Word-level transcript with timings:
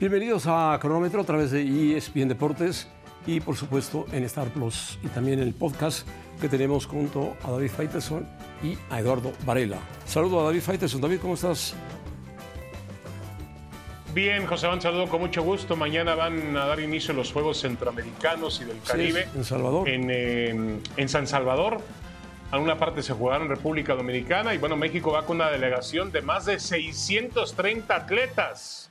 Bienvenidos 0.00 0.44
a 0.46 0.78
Cronómetro 0.80 1.22
a 1.22 1.24
través 1.24 1.50
de 1.50 1.96
ESPN 1.96 2.28
Deportes 2.28 2.86
y 3.26 3.40
por 3.40 3.56
supuesto 3.56 4.06
en 4.12 4.22
Star 4.22 4.46
Plus 4.46 4.96
y 5.02 5.08
también 5.08 5.40
en 5.40 5.48
el 5.48 5.54
podcast 5.54 6.06
que 6.40 6.48
tenemos 6.48 6.86
junto 6.86 7.36
a 7.42 7.50
David 7.50 7.68
Faiteson 7.68 8.24
y 8.62 8.78
a 8.90 9.00
Eduardo 9.00 9.32
Varela. 9.44 9.78
Saludo 10.06 10.38
a 10.38 10.44
David 10.44 10.60
Faiteson. 10.60 11.00
David, 11.00 11.18
¿cómo 11.20 11.34
estás? 11.34 11.74
Bien, 14.14 14.46
José 14.46 14.68
Juan, 14.68 14.80
saludo 14.80 15.08
con 15.08 15.20
mucho 15.20 15.42
gusto. 15.42 15.74
Mañana 15.74 16.14
van 16.14 16.56
a 16.56 16.66
dar 16.66 16.78
inicio 16.78 17.12
los 17.12 17.32
Juegos 17.32 17.60
Centroamericanos 17.60 18.60
y 18.60 18.66
del 18.66 18.80
Caribe. 18.86 19.26
en 19.34 19.42
Salvador. 19.42 19.88
En, 19.88 20.10
eh, 20.12 20.80
en 20.96 21.08
San 21.08 21.26
Salvador. 21.26 21.80
Alguna 22.52 22.78
parte 22.78 23.02
se 23.02 23.14
jugará 23.14 23.42
en 23.42 23.50
República 23.50 23.96
Dominicana 23.96 24.54
y 24.54 24.58
bueno, 24.58 24.76
México 24.76 25.10
va 25.10 25.26
con 25.26 25.38
una 25.38 25.50
delegación 25.50 26.12
de 26.12 26.22
más 26.22 26.46
de 26.46 26.60
630 26.60 27.96
atletas 27.96 28.87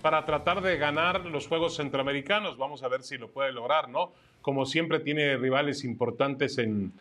para 0.00 0.24
tratar 0.24 0.62
de 0.62 0.76
ganar 0.76 1.24
los 1.26 1.46
Juegos 1.46 1.76
Centroamericanos. 1.76 2.56
Vamos 2.56 2.82
a 2.82 2.88
ver 2.88 3.02
si 3.02 3.18
lo 3.18 3.28
puede 3.28 3.52
lograr, 3.52 3.88
¿no? 3.88 4.12
Como 4.42 4.66
siempre 4.66 5.00
tiene 5.00 5.36
rivales 5.36 5.84
importantes 5.84 6.58
en, 6.58 6.92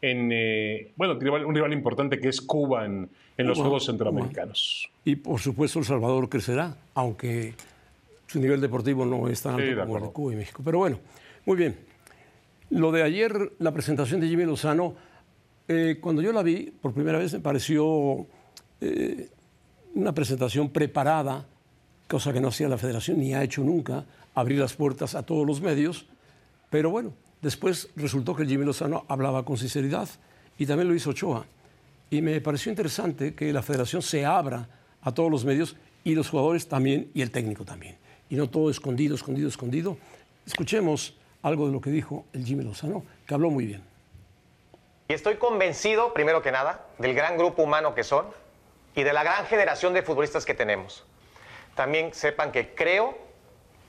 en 0.00 0.30
eh, 0.32 0.92
bueno, 0.96 1.14
un 1.14 1.54
rival 1.54 1.72
importante 1.72 2.18
que 2.18 2.28
es 2.28 2.40
Cuba 2.40 2.86
en, 2.86 3.08
en 3.36 3.46
los 3.46 3.58
Juegos 3.58 3.86
Centroamericanos. 3.86 4.90
Y 5.04 5.16
por 5.16 5.40
supuesto 5.40 5.78
El 5.78 5.84
Salvador 5.84 6.28
crecerá, 6.28 6.76
aunque 6.94 7.54
su 8.26 8.40
nivel 8.40 8.60
deportivo 8.60 9.04
no 9.04 9.28
es 9.28 9.42
tan 9.42 9.60
alto 9.60 9.82
como 9.82 9.98
el 9.98 10.02
de 10.04 10.10
Cuba 10.10 10.32
y 10.32 10.36
México. 10.36 10.62
Pero 10.64 10.78
bueno, 10.78 10.98
muy 11.44 11.56
bien. 11.56 11.76
Lo 12.70 12.90
de 12.90 13.02
ayer, 13.02 13.52
la 13.58 13.72
presentación 13.72 14.20
de 14.20 14.28
Jimmy 14.28 14.44
Lozano, 14.44 14.94
eh, 15.68 15.98
cuando 16.00 16.22
yo 16.22 16.32
la 16.32 16.42
vi 16.42 16.72
por 16.80 16.92
primera 16.92 17.18
vez 17.18 17.32
me 17.32 17.40
pareció 17.40 18.26
eh, 18.80 19.28
una 19.94 20.12
presentación 20.12 20.70
preparada, 20.70 21.46
cosa 22.08 22.32
que 22.32 22.40
no 22.40 22.48
hacía 22.48 22.68
la 22.68 22.78
federación 22.78 23.18
ni 23.18 23.34
ha 23.34 23.42
hecho 23.42 23.62
nunca, 23.62 24.04
abrir 24.34 24.58
las 24.60 24.74
puertas 24.74 25.14
a 25.14 25.22
todos 25.22 25.46
los 25.46 25.60
medios, 25.60 26.06
pero 26.70 26.90
bueno, 26.90 27.12
después 27.42 27.88
resultó 27.96 28.34
que 28.34 28.46
Jimmy 28.46 28.64
Lozano 28.64 29.04
hablaba 29.08 29.44
con 29.44 29.56
sinceridad 29.56 30.08
y 30.58 30.66
también 30.66 30.88
lo 30.88 30.94
hizo 30.94 31.10
Ochoa. 31.10 31.46
Y 32.10 32.22
me 32.22 32.40
pareció 32.40 32.70
interesante 32.70 33.34
que 33.34 33.52
la 33.52 33.62
federación 33.62 34.02
se 34.02 34.24
abra 34.24 34.68
a 35.02 35.12
todos 35.12 35.30
los 35.30 35.44
medios 35.44 35.76
y 36.04 36.14
los 36.14 36.28
jugadores 36.28 36.68
también 36.68 37.10
y 37.14 37.22
el 37.22 37.30
técnico 37.30 37.64
también. 37.64 37.96
Y 38.30 38.36
no 38.36 38.48
todo 38.48 38.70
escondido, 38.70 39.14
escondido, 39.14 39.48
escondido. 39.48 39.98
Escuchemos 40.46 41.16
algo 41.42 41.66
de 41.66 41.72
lo 41.72 41.80
que 41.80 41.90
dijo 41.90 42.24
el 42.32 42.44
Jimmy 42.44 42.64
Lozano, 42.64 43.04
que 43.26 43.34
habló 43.34 43.50
muy 43.50 43.66
bien. 43.66 43.82
Y 45.08 45.14
estoy 45.14 45.36
convencido, 45.36 46.12
primero 46.12 46.42
que 46.42 46.50
nada, 46.50 46.86
del 46.98 47.14
gran 47.14 47.36
grupo 47.36 47.62
humano 47.62 47.94
que 47.94 48.04
son 48.04 48.26
y 48.94 49.02
de 49.02 49.12
la 49.12 49.22
gran 49.22 49.46
generación 49.46 49.94
de 49.94 50.02
futbolistas 50.02 50.44
que 50.44 50.54
tenemos. 50.54 51.04
También 51.76 52.14
sepan 52.14 52.50
que 52.50 52.74
creo 52.74 53.16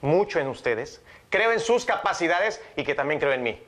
mucho 0.02 0.40
en 0.40 0.48
ustedes, 0.48 1.02
creo 1.30 1.54
en 1.54 1.62
sus 1.62 1.86
capacidades 1.86 2.62
y 2.76 2.84
que 2.84 2.94
también 2.94 3.20
creo 3.20 3.32
en 3.32 3.42
mí. 3.42 3.64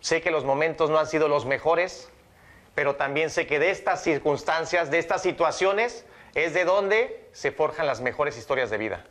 Sé 0.00 0.20
que 0.20 0.30
los 0.30 0.44
momentos 0.44 0.90
no 0.90 0.98
han 0.98 1.06
sido 1.06 1.28
los 1.28 1.46
mejores, 1.46 2.10
pero 2.74 2.96
también 2.96 3.30
sé 3.30 3.46
que 3.46 3.58
de 3.58 3.70
estas 3.70 4.04
circunstancias, 4.04 4.90
de 4.90 4.98
estas 4.98 5.22
situaciones, 5.22 6.04
es 6.34 6.52
de 6.52 6.64
donde 6.64 7.26
se 7.32 7.50
forjan 7.50 7.86
las 7.86 8.02
mejores 8.02 8.36
historias 8.36 8.68
de 8.68 8.76
vida. 8.76 9.04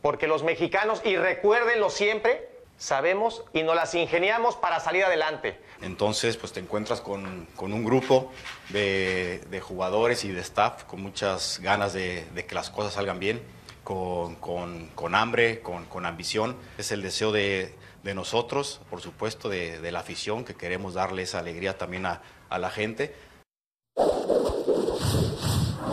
Porque 0.00 0.26
los 0.26 0.42
mexicanos, 0.42 1.02
y 1.04 1.16
recuérdenlo 1.16 1.90
siempre, 1.90 2.48
sabemos 2.78 3.44
y 3.52 3.64
nos 3.64 3.74
las 3.74 3.94
ingeniamos 3.94 4.56
para 4.56 4.80
salir 4.80 5.04
adelante. 5.04 5.60
Entonces, 5.82 6.36
pues 6.36 6.52
te 6.52 6.60
encuentras 6.60 7.00
con, 7.00 7.46
con 7.56 7.72
un 7.72 7.84
grupo 7.84 8.32
de, 8.70 9.42
de, 9.50 9.60
jugadores 9.60 10.24
y 10.24 10.28
de 10.28 10.40
staff 10.40 10.84
con 10.84 11.02
muchas 11.02 11.60
ganas 11.60 11.92
de, 11.92 12.24
de 12.34 12.46
que 12.46 12.54
las 12.54 12.70
cosas 12.70 12.94
salgan 12.94 13.18
bien, 13.18 13.42
con, 13.84 14.36
con, 14.36 14.88
con 14.94 15.14
hambre, 15.14 15.60
con, 15.60 16.06
ambición. 16.06 16.56
Es 16.78 16.92
el 16.92 17.02
deseo 17.02 17.32
de, 17.32 17.74
nosotros, 18.14 18.80
por 18.88 19.02
supuesto, 19.02 19.50
de, 19.50 19.92
la 19.92 20.00
afición, 20.00 20.44
que 20.44 20.54
queremos 20.54 20.94
darle 20.94 21.22
esa 21.22 21.40
alegría 21.40 21.76
también 21.76 22.06
a, 22.06 22.22
a 22.48 22.58
la 22.58 22.70
gente. 22.70 23.14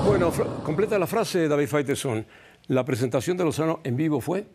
Bueno, 0.06 0.32
completa 0.64 0.98
la 0.98 1.08
frase, 1.08 1.48
David 1.50 1.68
Faiteson. 1.68 2.26
La 2.68 2.86
presentación 2.86 3.38
de 3.38 3.44
Lozano 3.44 3.82
en 3.84 3.98
vivo 3.98 4.22
fue 4.22 4.48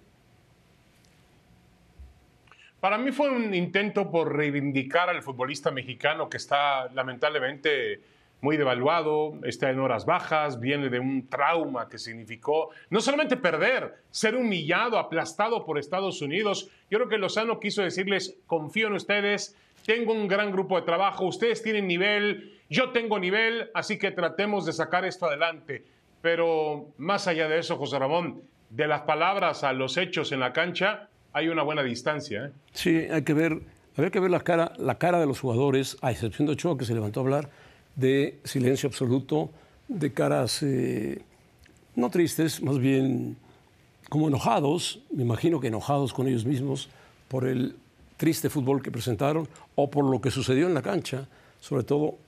para 2.80 2.98
mí 2.98 3.12
fue 3.12 3.30
un 3.30 3.54
intento 3.54 4.10
por 4.10 4.34
reivindicar 4.34 5.08
al 5.08 5.22
futbolista 5.22 5.70
mexicano 5.70 6.28
que 6.28 6.38
está 6.38 6.88
lamentablemente 6.92 8.00
muy 8.40 8.56
devaluado, 8.56 9.34
está 9.44 9.70
en 9.70 9.80
horas 9.80 10.06
bajas, 10.06 10.60
viene 10.60 10.88
de 10.88 10.98
un 10.98 11.28
trauma 11.28 11.88
que 11.88 11.98
significó 11.98 12.70
no 12.88 13.02
solamente 13.02 13.36
perder, 13.36 13.96
ser 14.10 14.34
humillado, 14.34 14.98
aplastado 14.98 15.64
por 15.66 15.78
Estados 15.78 16.22
Unidos. 16.22 16.70
Yo 16.90 16.98
creo 16.98 17.08
que 17.10 17.18
Lozano 17.18 17.60
quiso 17.60 17.82
decirles, 17.82 18.38
confío 18.46 18.86
en 18.86 18.94
ustedes, 18.94 19.56
tengo 19.84 20.14
un 20.14 20.26
gran 20.26 20.50
grupo 20.50 20.76
de 20.76 20.86
trabajo, 20.86 21.26
ustedes 21.26 21.62
tienen 21.62 21.86
nivel, 21.86 22.58
yo 22.70 22.90
tengo 22.90 23.18
nivel, 23.18 23.70
así 23.74 23.98
que 23.98 24.10
tratemos 24.10 24.64
de 24.64 24.72
sacar 24.72 25.04
esto 25.04 25.26
adelante. 25.26 25.84
Pero 26.22 26.88
más 26.96 27.26
allá 27.26 27.46
de 27.46 27.58
eso, 27.58 27.76
José 27.76 27.98
Ramón, 27.98 28.42
de 28.70 28.86
las 28.86 29.02
palabras 29.02 29.64
a 29.64 29.72
los 29.72 29.96
hechos 29.98 30.32
en 30.32 30.40
la 30.40 30.52
cancha, 30.52 31.09
hay 31.32 31.48
una 31.48 31.62
buena 31.62 31.82
distancia. 31.82 32.46
¿eh? 32.46 32.50
Sí, 32.72 32.90
hay 32.90 33.22
que 33.22 33.34
ver, 33.34 33.60
había 33.96 34.10
que 34.10 34.20
ver 34.20 34.30
la 34.30 34.40
cara, 34.40 34.72
la 34.78 34.98
cara 34.98 35.18
de 35.20 35.26
los 35.26 35.40
jugadores, 35.40 35.96
a 36.02 36.10
excepción 36.10 36.46
de 36.46 36.52
Ochoa, 36.52 36.76
que 36.76 36.84
se 36.84 36.94
levantó 36.94 37.20
a 37.20 37.22
hablar, 37.22 37.50
de 37.96 38.40
silencio 38.44 38.88
absoluto, 38.88 39.50
de 39.88 40.12
caras 40.12 40.62
eh, 40.62 41.22
no 41.96 42.10
tristes, 42.10 42.62
más 42.62 42.78
bien 42.78 43.36
como 44.08 44.28
enojados, 44.28 45.00
me 45.12 45.22
imagino 45.22 45.60
que 45.60 45.68
enojados 45.68 46.12
con 46.12 46.26
ellos 46.26 46.44
mismos 46.44 46.88
por 47.28 47.46
el 47.46 47.76
triste 48.16 48.50
fútbol 48.50 48.82
que 48.82 48.90
presentaron 48.90 49.48
o 49.76 49.90
por 49.90 50.04
lo 50.04 50.20
que 50.20 50.30
sucedió 50.30 50.66
en 50.66 50.74
la 50.74 50.82
cancha, 50.82 51.28
sobre 51.60 51.84
todo 51.84 52.18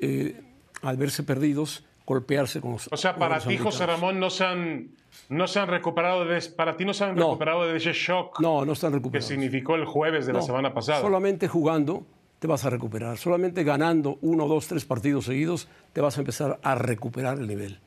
eh, 0.00 0.40
al 0.82 0.96
verse 0.96 1.22
perdidos, 1.22 1.84
golpearse 2.06 2.60
con 2.60 2.72
los. 2.72 2.88
O 2.90 2.96
sea, 2.96 3.14
para 3.16 3.38
ti, 3.38 3.56
José 3.58 3.86
Ramón, 3.86 4.18
no 4.18 4.30
se 4.30 4.44
han 4.44 4.88
no 5.32 5.46
se 5.46 5.58
han 5.60 5.68
recuperado 5.68 6.26
de, 6.26 6.40
para 6.54 6.76
ti 6.76 6.84
no 6.84 6.92
se 6.92 7.04
han 7.04 7.16
recuperado 7.16 7.66
de 7.66 7.76
ese 7.76 7.92
shock 7.92 8.38
no, 8.40 8.66
no 8.66 8.72
están 8.74 8.92
recuperados. 8.92 9.26
que 9.26 9.34
significó 9.34 9.76
el 9.76 9.86
jueves 9.86 10.26
de 10.26 10.34
la 10.34 10.42
semana 10.42 10.74
pasada. 10.74 11.00
Solamente 11.00 11.48
jugando 11.48 12.04
te 12.38 12.46
vas 12.46 12.64
a 12.66 12.70
recuperar. 12.70 13.16
Solamente 13.16 13.64
ganando 13.64 14.18
uno, 14.20 14.46
dos, 14.46 14.66
tres 14.66 14.84
partidos 14.84 15.24
seguidos 15.24 15.68
te 15.94 16.02
vas 16.02 16.18
a 16.18 16.20
empezar 16.20 16.60
a 16.62 16.74
recuperar 16.74 17.38
el 17.38 17.46
nivel. 17.46 17.78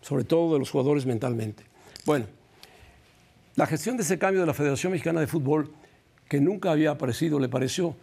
Sobre 0.00 0.22
todo 0.22 0.52
de 0.52 0.60
los 0.60 0.70
jugadores 0.70 1.04
mentalmente. 1.04 1.64
Bueno, 2.06 2.26
la 3.56 3.66
gestión 3.66 3.96
de 3.96 4.04
ese 4.04 4.18
cambio 4.18 4.40
de 4.40 4.46
la 4.46 4.54
Federación 4.54 4.92
Mexicana 4.92 5.20
de 5.20 5.26
Fútbol, 5.26 5.72
que 6.28 6.40
nunca 6.40 6.70
había 6.70 6.92
aparecido, 6.92 7.40
¿le 7.40 7.48
pareció 7.48 7.96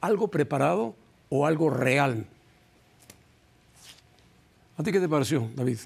algo 0.00 0.28
preparado 0.28 0.94
o 1.30 1.46
algo 1.46 1.68
real? 1.68 2.26
¿A 4.76 4.82
ti 4.84 4.92
qué 4.92 5.00
te 5.00 5.08
pareció, 5.08 5.48
David? 5.56 5.78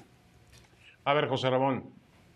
A 1.05 1.13
ver, 1.13 1.27
José 1.27 1.49
Ramón, 1.49 1.83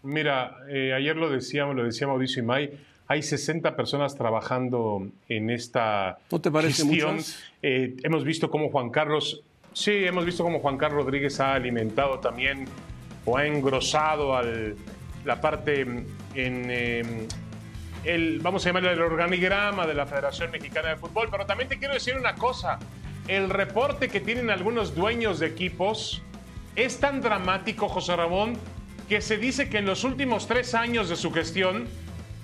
mira, 0.03 0.57
eh, 0.69 0.93
ayer 0.93 1.15
lo 1.15 1.29
decíamos, 1.29 1.75
lo 1.75 1.83
decía 1.83 2.07
Mauricio 2.07 2.43
Imay, 2.43 2.77
hay 3.07 3.23
60 3.23 3.75
personas 3.75 4.15
trabajando 4.15 5.07
en 5.29 5.49
esta 5.49 6.17
¿No 6.29 6.41
te 6.41 6.51
parece 6.51 6.83
gestión. 6.83 7.19
Eh, 7.61 7.95
hemos 8.03 8.25
visto 8.25 8.49
cómo 8.51 8.69
Juan 8.69 8.89
Carlos, 8.89 9.41
sí, 9.71 9.91
hemos 10.05 10.25
visto 10.25 10.43
cómo 10.43 10.59
Juan 10.59 10.77
Carlos 10.77 11.05
Rodríguez 11.05 11.39
ha 11.39 11.53
alimentado 11.53 12.19
también 12.19 12.65
o 13.25 13.37
ha 13.37 13.45
engrosado 13.45 14.35
al, 14.35 14.75
la 15.23 15.39
parte 15.39 15.81
en 15.81 16.07
em, 16.35 17.27
el, 18.03 18.39
vamos 18.39 18.65
a 18.65 18.69
llamarle 18.69 18.93
el 18.93 19.01
organigrama 19.01 19.87
de 19.87 19.93
la 19.93 20.05
Federación 20.05 20.51
Mexicana 20.51 20.89
de 20.89 20.97
Fútbol, 20.97 21.27
pero 21.31 21.45
también 21.45 21.69
te 21.69 21.77
quiero 21.77 21.93
decir 21.93 22.15
una 22.17 22.35
cosa, 22.35 22.79
el 23.27 23.49
reporte 23.49 24.09
que 24.09 24.19
tienen 24.19 24.49
algunos 24.49 24.95
dueños 24.95 25.39
de 25.39 25.47
equipos 25.47 26.21
es 26.77 26.99
tan 26.99 27.21
dramático, 27.21 27.89
José 27.89 28.15
Ramón, 28.15 28.53
que 29.09 29.19
se 29.19 29.37
dice 29.37 29.67
que 29.67 29.79
en 29.79 29.87
los 29.87 30.03
últimos 30.03 30.47
tres 30.47 30.75
años 30.75 31.09
de 31.09 31.15
su 31.15 31.31
gestión, 31.31 31.87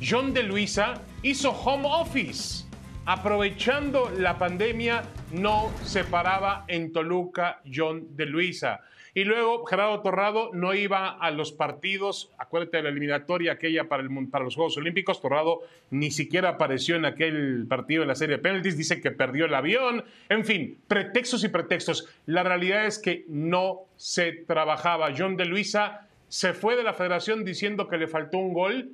John 0.02 0.34
de 0.34 0.42
Luisa 0.42 1.04
hizo 1.22 1.52
home 1.52 1.88
office. 1.88 2.66
Aprovechando 3.06 4.12
la 4.18 4.40
pandemia, 4.40 5.04
no 5.32 5.70
se 5.84 6.04
paraba 6.04 6.66
en 6.68 6.92
Toluca 6.92 7.62
John 7.72 8.08
de 8.16 8.26
Luisa. 8.26 8.82
Y 9.16 9.26
luego 9.26 9.64
Gerardo 9.66 10.02
Torrado 10.02 10.50
no 10.54 10.74
iba 10.74 11.10
a 11.10 11.30
los 11.30 11.52
partidos, 11.52 12.32
acuérdate 12.40 12.78
de 12.78 12.84
la 12.84 12.90
eliminatoria 12.90 13.54
aquella 13.54 13.88
para, 13.88 14.02
el, 14.02 14.10
para 14.30 14.44
los 14.44 14.56
Juegos 14.56 14.76
Olímpicos, 14.78 15.22
Torrado 15.22 15.60
ni 15.92 16.10
siquiera 16.10 16.50
apareció 16.50 16.96
en 16.96 17.06
aquel 17.06 17.68
partido 17.70 18.02
en 18.02 18.08
la 18.08 18.16
serie 18.16 18.38
de 18.38 18.42
penalties, 18.42 18.76
dice 18.76 19.02
que 19.02 19.12
perdió 19.12 19.46
el 19.46 19.54
avión, 19.54 20.04
en 20.30 20.46
fin, 20.46 20.80
pretextos 20.88 21.44
y 21.44 21.50
pretextos. 21.50 22.10
La 22.26 22.42
realidad 22.42 22.88
es 22.88 22.98
que 22.98 23.26
no 23.28 23.82
se 23.98 24.32
trabajaba. 24.32 25.14
John 25.16 25.38
de 25.38 25.46
Luisa 25.46 26.08
se 26.28 26.54
fue 26.54 26.76
de 26.76 26.82
la 26.82 26.94
federación 26.94 27.46
diciendo 27.46 27.88
que 27.88 27.98
le 27.98 28.08
faltó 28.08 28.40
un 28.40 28.54
gol 28.54 28.94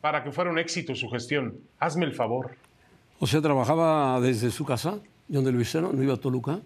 para 0.00 0.24
que 0.24 0.32
fuera 0.32 0.50
un 0.50 0.58
éxito 0.58 0.96
su 0.96 1.08
gestión. 1.08 1.60
Hazme 1.78 2.04
el 2.04 2.14
favor. 2.14 2.56
O 3.20 3.28
sea, 3.28 3.40
trabajaba 3.40 4.20
desde 4.20 4.50
su 4.50 4.64
casa, 4.64 4.98
John 5.32 5.44
de 5.44 5.52
Luisa, 5.52 5.80
no 5.80 6.02
iba 6.02 6.14
a 6.14 6.16
Toluca. 6.16 6.58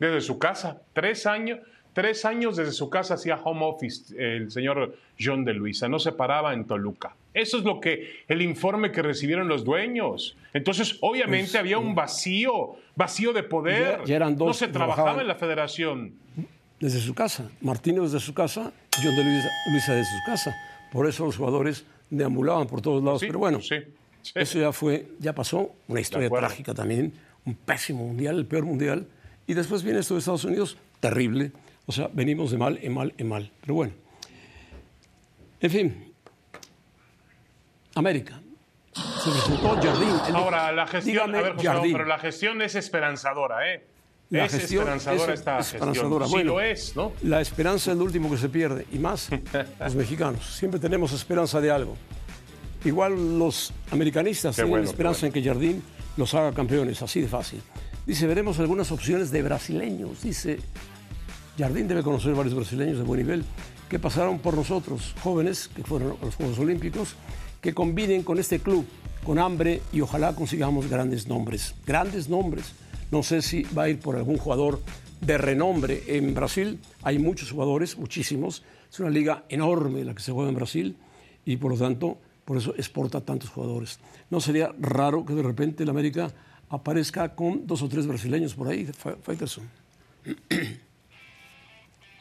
Desde 0.00 0.20
su 0.22 0.38
casa, 0.40 0.82
tres 0.92 1.26
años 1.26 1.60
Tres 1.92 2.24
años 2.24 2.56
desde 2.56 2.72
su 2.72 2.88
casa 2.88 3.14
hacía 3.14 3.36
home 3.36 3.64
office 3.64 4.14
el 4.16 4.50
señor 4.50 4.96
John 5.18 5.44
de 5.44 5.54
Luisa, 5.54 5.88
no 5.88 5.98
se 5.98 6.12
paraba 6.12 6.54
en 6.54 6.64
Toluca. 6.64 7.16
Eso 7.34 7.58
es 7.58 7.64
lo 7.64 7.80
que 7.80 8.24
el 8.28 8.42
informe 8.42 8.92
que 8.92 9.02
recibieron 9.02 9.48
los 9.48 9.64
dueños. 9.64 10.36
Entonces, 10.52 10.98
obviamente 11.00 11.50
pues, 11.50 11.56
había 11.56 11.78
un 11.78 11.94
vacío, 11.94 12.76
vacío 12.96 13.32
de 13.32 13.42
poder. 13.42 14.00
eran 14.08 14.36
dos 14.36 14.48
no 14.48 14.54
se 14.54 14.68
trabajaba 14.68 15.20
en 15.20 15.28
la 15.28 15.34
federación. 15.34 16.14
Desde 16.78 17.00
su 17.00 17.14
casa, 17.14 17.50
Martínez 17.60 18.04
desde 18.04 18.20
su 18.20 18.34
casa, 18.34 18.72
John 19.02 19.14
de 19.14 19.24
Luisa, 19.24 19.94
desde 19.94 20.10
su 20.10 20.24
casa. 20.26 20.56
Por 20.92 21.06
eso 21.06 21.26
los 21.26 21.36
jugadores 21.36 21.84
deambulaban 22.08 22.66
por 22.66 22.80
todos 22.80 23.02
lados. 23.02 23.20
Pero 23.20 23.38
bueno, 23.38 23.60
eso 24.34 24.58
ya 24.58 24.72
fue, 24.72 25.06
ya 25.18 25.34
pasó, 25.34 25.72
una 25.88 26.00
historia 26.00 26.30
trágica 26.30 26.74
también, 26.74 27.12
un 27.44 27.54
pésimo 27.54 28.06
mundial, 28.06 28.38
el 28.38 28.46
peor 28.46 28.64
mundial. 28.64 29.06
Y 29.46 29.54
después 29.54 29.82
viene 29.82 30.00
esto 30.00 30.14
de 30.14 30.20
Estados 30.20 30.44
Unidos, 30.44 30.76
terrible. 31.00 31.52
O 31.86 31.92
sea, 31.92 32.08
venimos 32.12 32.50
de 32.50 32.58
mal 32.58 32.78
en 32.82 32.94
mal 32.94 33.14
en 33.18 33.28
mal. 33.28 33.50
Pero 33.60 33.74
bueno. 33.74 33.92
En 35.60 35.70
fin. 35.70 36.14
América. 37.94 38.40
Se 38.92 39.30
resultó 39.30 39.80
Jardín. 39.80 40.34
Ahora, 40.34 40.72
la 40.72 40.86
gestión, 40.86 41.34
a 41.34 41.42
ver, 41.42 41.54
José, 41.54 41.88
pero 41.92 42.04
la 42.04 42.18
gestión 42.18 42.62
es 42.62 42.74
esperanzadora, 42.74 43.72
¿eh? 43.72 43.84
La 44.30 44.44
es 44.44 44.54
esperanzadora 44.54 45.34
esta 45.34 45.58
esperanzadora. 45.58 46.24
Gestión. 46.26 46.46
Bueno, 46.46 46.52
sí 46.52 46.56
lo 46.56 46.60
es, 46.60 46.96
¿no? 46.96 47.12
La 47.22 47.40
esperanza 47.40 47.92
es 47.92 47.98
lo 47.98 48.04
último 48.04 48.30
que 48.30 48.36
se 48.36 48.48
pierde. 48.48 48.86
Y 48.92 48.98
más 48.98 49.28
los 49.80 49.94
mexicanos. 49.94 50.44
Siempre 50.56 50.78
tenemos 50.78 51.12
esperanza 51.12 51.60
de 51.60 51.70
algo. 51.70 51.96
Igual 52.84 53.38
los 53.38 53.72
americanistas 53.90 54.56
tienen 54.56 54.84
esperanza 54.84 55.26
en 55.26 55.32
que 55.32 55.42
Jardín 55.42 55.82
los 56.16 56.32
haga 56.34 56.52
campeones, 56.52 57.02
así 57.02 57.20
de 57.20 57.28
fácil. 57.28 57.60
Dice, 58.06 58.26
veremos 58.26 58.58
algunas 58.58 58.90
opciones 58.92 59.30
de 59.30 59.42
brasileños. 59.42 60.22
Dice, 60.22 60.58
Jardín 61.60 61.88
debe 61.88 62.02
conocer 62.02 62.34
varios 62.34 62.54
brasileños 62.54 62.96
de 62.96 63.04
buen 63.04 63.20
nivel 63.20 63.44
que 63.90 63.98
pasaron 63.98 64.38
por 64.38 64.56
nosotros, 64.56 65.14
jóvenes 65.22 65.68
que 65.68 65.84
fueron 65.84 66.16
a 66.22 66.24
los 66.24 66.34
Juegos 66.34 66.58
Olímpicos, 66.58 67.16
que 67.60 67.74
combinen 67.74 68.22
con 68.22 68.38
este 68.38 68.60
club, 68.60 68.86
con 69.24 69.38
hambre 69.38 69.82
y 69.92 70.00
ojalá 70.00 70.34
consigamos 70.34 70.88
grandes 70.88 71.28
nombres. 71.28 71.74
Grandes 71.86 72.30
nombres. 72.30 72.72
No 73.10 73.22
sé 73.22 73.42
si 73.42 73.64
va 73.76 73.82
a 73.82 73.88
ir 73.90 74.00
por 74.00 74.16
algún 74.16 74.38
jugador 74.38 74.80
de 75.20 75.36
renombre 75.36 76.02
en 76.06 76.32
Brasil. 76.32 76.78
Hay 77.02 77.18
muchos 77.18 77.50
jugadores, 77.50 77.98
muchísimos. 77.98 78.62
Es 78.90 78.98
una 78.98 79.10
liga 79.10 79.44
enorme 79.50 80.02
la 80.02 80.14
que 80.14 80.22
se 80.22 80.32
juega 80.32 80.48
en 80.48 80.54
Brasil 80.54 80.96
y 81.44 81.58
por 81.58 81.72
lo 81.72 81.76
tanto, 81.76 82.16
por 82.46 82.56
eso 82.56 82.74
exporta 82.74 83.20
tantos 83.20 83.50
jugadores. 83.50 84.00
No 84.30 84.40
sería 84.40 84.72
raro 84.80 85.26
que 85.26 85.34
de 85.34 85.42
repente 85.42 85.82
el 85.82 85.90
América 85.90 86.32
aparezca 86.70 87.34
con 87.34 87.66
dos 87.66 87.82
o 87.82 87.88
tres 87.88 88.06
brasileños 88.06 88.54
por 88.54 88.68
ahí, 88.68 88.88
Faitelson. 89.22 89.68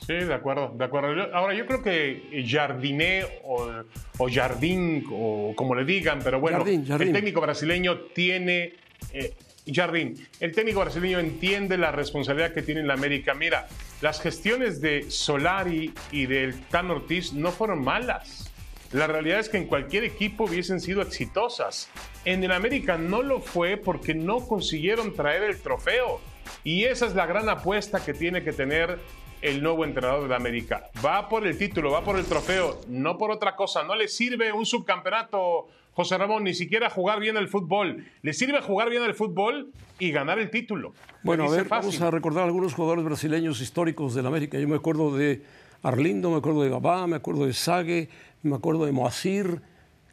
Sí, 0.09 0.15
de 0.15 0.33
acuerdo, 0.33 0.73
de 0.75 0.85
acuerdo. 0.85 1.35
Ahora, 1.35 1.53
yo 1.53 1.67
creo 1.67 1.83
que 1.83 2.44
Jardiné 2.44 3.27
o, 3.44 3.69
o 4.17 4.27
Jardín, 4.27 5.06
o 5.11 5.53
como 5.56 5.75
le 5.75 5.85
digan, 5.85 6.19
pero 6.23 6.39
bueno, 6.39 6.65
el 6.65 7.13
técnico 7.13 7.41
brasileño 7.41 7.95
tiene... 8.15 8.73
Eh, 9.13 9.35
Jardín, 9.71 10.15
el 10.39 10.51
técnico 10.51 10.79
brasileño 10.79 11.19
entiende 11.19 11.77
la 11.77 11.91
responsabilidad 11.91 12.56
que 12.56 12.63
tiene 12.63 12.81
en 12.81 12.88
la 12.88 12.95
América. 12.95 13.35
Mira, 13.35 13.67
las 14.01 14.19
gestiones 14.19 14.81
de 14.81 15.11
Solari 15.11 15.94
y 16.11 16.25
del 16.25 16.59
Tan 16.69 16.89
Ortiz 16.89 17.33
no 17.33 17.51
fueron 17.51 17.83
malas. 17.83 18.51
La 18.91 19.06
realidad 19.06 19.39
es 19.39 19.47
que 19.47 19.57
en 19.57 19.67
cualquier 19.67 20.06
equipo 20.06 20.45
hubiesen 20.45 20.79
sido 20.79 21.03
exitosas. 21.03 21.88
En 22.25 22.44
el 22.44 22.51
América 22.51 22.97
no 22.97 23.21
lo 23.21 23.41
fue 23.41 23.77
porque 23.77 24.15
no 24.15 24.39
consiguieron 24.39 25.13
traer 25.13 25.44
el 25.44 25.59
trofeo. 25.59 26.19
Y 26.63 26.85
esa 26.85 27.06
es 27.06 27.13
la 27.13 27.27
gran 27.27 27.47
apuesta 27.47 28.03
que 28.03 28.15
tiene 28.15 28.41
que 28.41 28.53
tener 28.53 28.97
el 29.41 29.63
nuevo 29.63 29.86
entrenador 29.86 30.24
de 30.24 30.30
la 30.30 30.36
América. 30.36 30.89
Va 31.03 31.30
por 31.30 31.45
el 31.47 31.57
título, 31.57 31.91
va 31.91 32.03
por 32.03 32.18
el 32.18 32.25
trofeo, 32.25 32.81
no 32.88 33.18
por 33.18 33.31
otra 33.31 33.56
cosa. 33.56 33.83
No 33.83 33.95
le 33.95 34.07
sirve 34.07 34.51
un 34.51 34.65
subcampeonato, 34.65 35.68
José 35.94 36.18
Ramón, 36.18 36.44
ni 36.44 36.53
siquiera 36.53 36.89
jugar 36.89 37.19
bien 37.19 37.38
el 37.38 37.47
fútbol. 37.47 38.06
Le 38.21 38.33
sirve 38.33 38.62
jugar 38.62 38.89
bien 38.89 39.03
el 39.03 39.13
fútbol 39.13 39.71
y 39.97 40.12
ganar 40.12 40.39
el 40.39 40.50
título. 40.50 40.94
Bueno, 41.24 41.45
a 41.45 41.50
ver, 41.50 41.68
vamos 41.68 42.00
a 42.01 42.12
recordar 42.12 42.45
algunos 42.45 42.74
jugadores 42.74 43.03
brasileños 43.03 43.62
históricos 43.62 44.13
de 44.13 44.21
la 44.21 44.30
América. 44.30 44.59
Yo 44.59 44.68
me 44.68 44.75
acuerdo 44.75 45.15
de 45.15 45.44
Arlindo, 45.83 46.31
me 46.31 46.38
acuerdo 46.38 46.63
de 46.63 46.69
Babá, 46.69 47.07
me 47.07 47.15
acuerdo 47.15 47.45
de 47.45 47.53
Sague, 47.53 48.09
me 48.44 48.56
acuerdo 48.56 48.85
de 48.85 48.92
Moacir, 48.92 49.62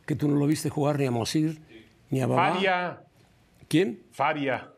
que 0.06 0.14
tú 0.14 0.28
no 0.28 0.36
lo 0.36 0.46
viste 0.46 0.70
jugar 0.70 0.98
ni 0.98 1.06
a 1.06 1.10
Moacir 1.10 1.60
ni 2.10 2.20
a 2.20 2.26
Babá. 2.26 2.52
Faria. 2.52 3.00
¿Quién? 3.68 4.00
Faria. 4.12 4.70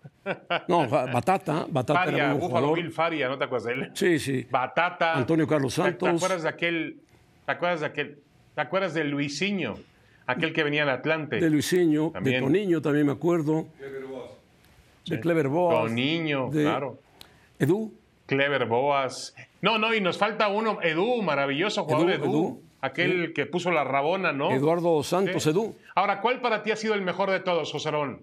No, 0.68 0.88
Batata. 0.88 1.66
Batata 1.68 2.04
Faria, 2.04 2.24
era 2.24 2.34
Búfalo 2.34 2.72
Bill 2.72 2.90
Faria, 2.90 3.28
¿no 3.28 3.38
te 3.38 3.44
acuerdas 3.44 3.64
de 3.66 3.72
él? 3.72 3.90
Sí, 3.94 4.18
sí. 4.18 4.46
Batata. 4.50 5.14
Antonio 5.14 5.46
Carlos 5.46 5.74
Santos. 5.74 6.08
¿Te, 6.08 6.16
acuerdas 6.16 6.42
de 6.42 6.48
aquel? 6.48 7.00
¿Te 7.46 7.52
acuerdas 7.52 7.80
de 7.80 7.86
aquel? 7.86 8.18
¿Te 8.54 8.60
acuerdas 8.60 8.94
de 8.94 9.04
Luisinho? 9.04 9.74
Aquel 10.26 10.52
que 10.52 10.62
venía 10.62 10.82
al 10.82 10.90
Atlante. 10.90 11.40
De 11.40 11.48
Luisinho, 11.48 12.12
de 12.20 12.40
Toniño 12.40 12.82
también 12.82 13.06
me 13.06 13.12
acuerdo. 13.12 13.66
Clever 13.78 14.04
Boas. 14.04 14.30
De 15.06 15.20
Clever 15.20 15.48
Boas. 15.48 15.86
Toniño, 15.86 16.50
claro. 16.50 16.98
Edu. 17.58 17.94
Clever 18.26 18.66
Boas. 18.66 19.34
No, 19.62 19.78
no, 19.78 19.94
y 19.94 20.00
nos 20.00 20.18
falta 20.18 20.48
uno, 20.48 20.80
Edu, 20.82 21.22
maravilloso 21.22 21.84
jugador 21.84 22.10
Edu. 22.10 22.62
Aquel 22.80 23.32
que 23.32 23.46
puso 23.46 23.70
la 23.70 23.84
rabona, 23.84 24.32
¿no? 24.32 24.52
Eduardo 24.52 25.02
Santos, 25.02 25.46
Edu. 25.46 25.74
Ahora, 25.94 26.20
¿cuál 26.20 26.40
para 26.40 26.62
ti 26.62 26.70
ha 26.70 26.76
sido 26.76 26.94
el 26.94 27.02
mejor 27.02 27.30
de 27.30 27.40
todos, 27.40 27.72
José 27.72 27.90
Rón? 27.90 28.20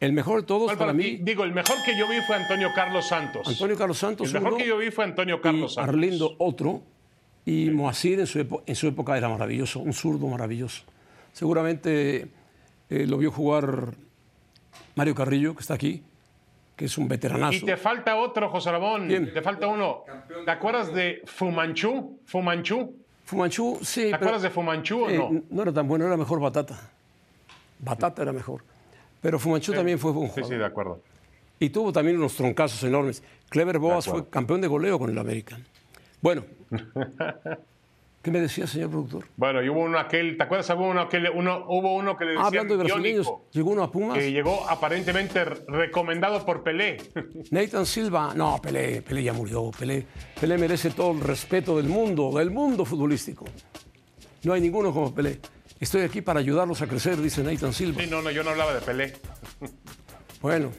El 0.00 0.12
mejor 0.12 0.40
de 0.40 0.46
todos 0.46 0.74
para, 0.74 0.92
mí. 0.92 1.18
Digo, 1.22 1.44
el 1.44 1.52
mejor 1.52 1.76
que 1.84 1.96
yo 1.98 2.08
vi 2.08 2.20
fue 2.26 2.36
Antonio 2.36 2.70
Carlos 2.74 3.06
Santos. 3.06 3.46
Antonio 3.46 3.76
Carlos 3.76 3.98
Santos. 3.98 4.34
El 4.34 4.40
mejor 4.40 4.58
que 4.58 4.66
yo 4.66 4.76
vi 4.76 4.90
fue 4.90 5.04
Antonio 5.04 5.40
Carlos 5.40 5.74
Santos. 5.74 5.88
Arlindo 5.94 6.34
otro. 6.38 6.82
Y 7.46 7.70
Moacir 7.70 8.20
en 8.20 8.26
su, 8.26 8.62
en 8.66 8.74
su, 8.74 8.88
época 8.88 9.18
era 9.18 9.28
maravilloso, 9.28 9.80
un 9.80 9.92
zurdo 9.92 10.26
maravilloso. 10.28 10.82
Seguramente 11.32 12.28
eh, 12.88 13.06
lo 13.06 13.18
vio 13.18 13.30
jugar 13.30 13.94
Mario 14.94 15.14
Carrillo, 15.14 15.54
que 15.54 15.60
está 15.60 15.74
aquí, 15.74 16.02
que 16.74 16.86
es 16.86 16.96
un 16.96 17.06
veteranazo. 17.06 17.56
Y 17.56 17.60
te 17.60 17.76
falta 17.76 18.16
otro, 18.16 18.48
José 18.48 18.70
Ramón. 18.72 19.08
¿Quién? 19.08 19.32
Te 19.32 19.42
falta 19.42 19.66
uno. 19.66 20.04
¿Te 20.44 20.50
acuerdas 20.50 20.92
de 20.94 21.22
Fumanchu? 21.26 22.18
Fumanchu. 22.24 22.96
Fumanchu, 23.24 23.78
sí. 23.82 24.08
¿Te 24.08 24.14
acuerdas 24.14 24.42
de 24.42 24.50
Fumanchu 24.50 25.04
o 25.04 25.10
eh, 25.10 25.18
no? 25.18 25.42
No 25.50 25.62
era 25.62 25.72
tan 25.72 25.86
bueno, 25.86 26.06
era 26.06 26.16
mejor 26.16 26.40
Batata. 26.40 26.90
Batata 27.78 28.22
era 28.22 28.32
mejor. 28.32 28.62
Pero 29.24 29.38
Fumanchu 29.38 29.72
también 29.72 29.98
fue 29.98 30.10
un 30.10 30.28
jugador. 30.28 30.44
Sí, 30.44 30.50
sí, 30.50 30.58
de 30.58 30.66
acuerdo. 30.66 31.00
Y 31.58 31.70
tuvo 31.70 31.90
también 31.94 32.18
unos 32.18 32.34
troncazos 32.34 32.82
enormes. 32.84 33.22
Clever 33.48 33.78
Boas 33.78 34.04
fue 34.04 34.28
campeón 34.28 34.60
de 34.60 34.68
goleo 34.68 34.98
con 34.98 35.08
el 35.08 35.16
American. 35.16 35.64
Bueno. 36.20 36.44
¿Qué 38.22 38.30
me 38.30 38.40
decía, 38.40 38.66
señor 38.66 38.90
productor? 38.90 39.24
Bueno, 39.36 39.62
y 39.62 39.70
hubo 39.70 39.80
uno 39.80 39.98
aquel, 39.98 40.36
¿te 40.36 40.42
acuerdas? 40.42 40.68
Hubo 40.76 40.90
uno, 40.90 41.00
aquel, 41.00 41.30
uno, 41.30 41.64
hubo 41.68 41.94
uno 41.94 42.18
que 42.18 42.26
le 42.26 42.30
decía. 42.32 42.46
hablando 42.46 42.76
de 42.76 42.84
brasileños, 42.84 43.32
llegó 43.50 43.70
uno 43.70 43.82
a 43.82 43.90
Pumas. 43.90 44.18
Que 44.18 44.30
llegó 44.30 44.68
aparentemente 44.68 45.42
recomendado 45.42 46.44
por 46.44 46.62
Pelé. 46.62 46.98
Nathan 47.50 47.86
Silva, 47.86 48.34
no, 48.34 48.60
Pelé, 48.60 49.00
Pelé 49.00 49.22
ya 49.22 49.32
murió. 49.32 49.70
Pelé, 49.78 50.06
Pelé 50.38 50.58
merece 50.58 50.90
todo 50.90 51.12
el 51.12 51.20
respeto 51.20 51.78
del 51.78 51.88
mundo, 51.88 52.30
del 52.36 52.50
mundo 52.50 52.84
futbolístico. 52.84 53.46
No 54.42 54.52
hay 54.52 54.60
ninguno 54.60 54.92
como 54.92 55.14
Pelé. 55.14 55.40
Estoy 55.84 56.00
aquí 56.00 56.22
para 56.22 56.40
ayudarlos 56.40 56.80
a 56.80 56.86
crecer, 56.86 57.20
dice 57.20 57.42
Nathan 57.42 57.74
Silva. 57.74 58.00
Sí, 58.00 58.08
no, 58.08 58.22
no, 58.22 58.30
yo 58.30 58.42
no 58.42 58.48
hablaba 58.52 58.72
de 58.72 58.80
Pelé. 58.80 59.12
Bueno. 60.40 60.72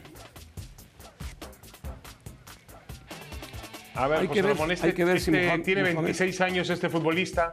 A 3.94 4.08
ver, 4.08 4.18
hay, 4.18 4.28
que 4.28 4.42
ver, 4.42 4.56
este, 4.72 4.86
hay 4.86 4.92
que 4.94 5.04
ver, 5.04 5.20
si 5.20 5.30
este 5.30 5.58
tiene 5.60 5.82
26 5.82 6.40
años 6.40 6.70
este 6.70 6.88
futbolista. 6.88 7.52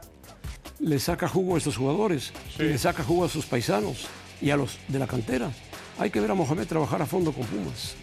Le 0.80 0.98
saca 0.98 1.28
jugo 1.28 1.54
a 1.54 1.58
estos 1.58 1.76
jugadores, 1.76 2.32
le 2.58 2.76
saca 2.76 3.04
jugo 3.04 3.24
a 3.24 3.28
sus 3.28 3.46
paisanos 3.46 4.08
y 4.40 4.50
a 4.50 4.56
los 4.56 4.80
de 4.88 4.98
la 4.98 5.06
cantera. 5.06 5.52
Hay 5.98 6.10
que 6.10 6.20
ver 6.20 6.32
a 6.32 6.34
Mohamed 6.34 6.66
trabajar 6.66 7.02
a 7.02 7.06
fondo 7.06 7.32
con 7.32 7.46
Pumas. 7.46 7.94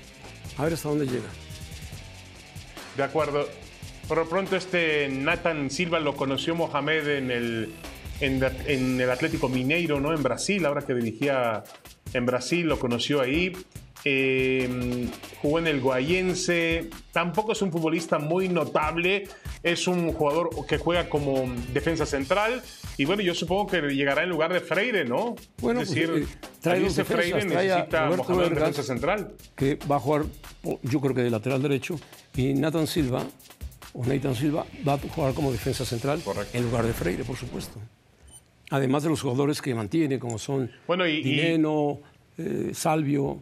A 0.58 0.64
ver 0.64 0.74
hasta 0.74 0.88
dónde 0.88 1.08
llega. 1.08 1.28
De 2.96 3.04
acuerdo. 3.04 3.50
Por 4.08 4.18
lo 4.18 4.30
pronto 4.30 4.56
este 4.56 5.10
Nathan 5.10 5.70
Silva 5.70 6.00
lo 6.00 6.16
conoció 6.16 6.56
Mohamed 6.56 7.08
en 7.08 7.32
el 7.32 7.74
en, 8.22 9.02
el 9.02 9.10
Atlético 9.10 9.50
Mineiro, 9.50 10.00
¿no? 10.00 10.14
En 10.14 10.24
Brasil, 10.24 10.66
ahora 10.66 10.84
que 10.84 10.94
dirigía 10.94 11.64
en 12.14 12.26
Brasil, 12.26 12.68
lo 12.68 12.80
conoció 12.80 13.22
ahí. 13.22 13.54
Em, 14.04 15.10
jugó 15.42 15.60
en 15.60 15.68
el 15.68 15.80
Guayense, 15.80 16.90
tampoco 17.12 17.52
es 17.52 17.62
un 17.62 17.72
futbolista 17.72 18.18
muy 18.18 18.50
notable, 18.50 19.28
es 19.62 19.88
un 19.88 20.12
jugador 20.12 20.50
que 20.66 20.80
juega 20.80 21.08
como 21.08 21.46
defensa 21.72 22.08
central 22.08 22.64
y 22.98 23.06
bueno, 23.06 23.22
yo 23.22 23.36
supongo 23.36 23.68
que 23.68 23.82
llegará 23.82 24.24
en 24.24 24.30
lugar 24.30 24.54
de 24.54 24.60
Freire, 24.60 25.06
¿no? 25.06 25.36
Bueno, 25.60 25.82
es 25.82 25.90
decir, 25.90 26.10
pues, 26.10 26.24
eh, 26.24 26.50
trae 26.62 26.90
Freire 26.90 27.46
necesita 27.46 28.10
Mohamed 28.10 28.50
defensa 28.50 28.82
central. 28.82 29.34
Que 29.56 29.78
va 29.90 29.98
a 29.98 30.00
jugar, 30.00 30.26
yo 30.82 31.00
creo 31.00 31.14
que 31.14 31.22
de 31.22 31.30
lateral 31.30 31.62
derecho, 31.62 32.00
y 32.36 32.56
Nathan 32.56 32.88
Silva, 32.88 33.24
o 33.94 34.04
Nathan 34.04 34.34
Silva, 34.34 34.66
va 34.88 34.94
a 34.94 34.98
jugar 34.98 35.36
como 35.36 35.52
defensa 35.52 35.86
central 35.86 36.24
en 36.54 36.64
lugar 36.64 36.88
de 36.88 36.94
Freire, 36.94 37.24
por 37.24 37.38
supuesto. 37.38 37.80
Además 38.72 39.04
de 39.04 39.10
los 39.10 39.22
jugadores 39.22 39.62
que 39.62 39.76
mantiene, 39.76 40.18
como 40.18 40.38
son 40.38 40.72
bueno, 40.88 41.04
Dineno, 41.04 42.00
eh, 42.38 42.72
Salvio, 42.74 43.40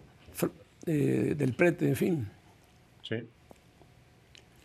eh, 0.88 1.36
Del 1.38 1.54
Prete, 1.54 1.88
en 1.88 1.96
fin. 1.96 2.28
Sí. 3.04 3.16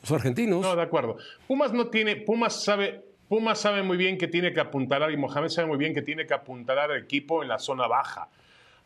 los 0.00 0.12
argentinos. 0.12 0.62
No, 0.62 0.75
de 0.75 0.83
acuerdo. 0.83 1.18
Pumas 1.47 1.73
no 1.75 1.88
tiene, 1.88 2.16
Pumas 2.16 2.64
sabe, 2.64 3.04
Pumas 3.28 3.59
sabe 3.61 3.83
muy 3.83 3.99
bien 3.99 4.16
que 4.16 4.26
tiene 4.26 4.54
que 4.54 4.61
apuntalar 4.61 5.11
y 5.12 5.18
Mohamed 5.18 5.49
sabe 5.49 5.68
muy 5.68 5.76
bien 5.76 5.92
que 5.92 6.00
tiene 6.00 6.26
que 6.26 6.33
apuntalar 6.33 6.90
al 6.90 7.02
equipo 7.02 7.42
en 7.42 7.49
la 7.49 7.59
zona 7.59 7.87
baja. 7.87 8.28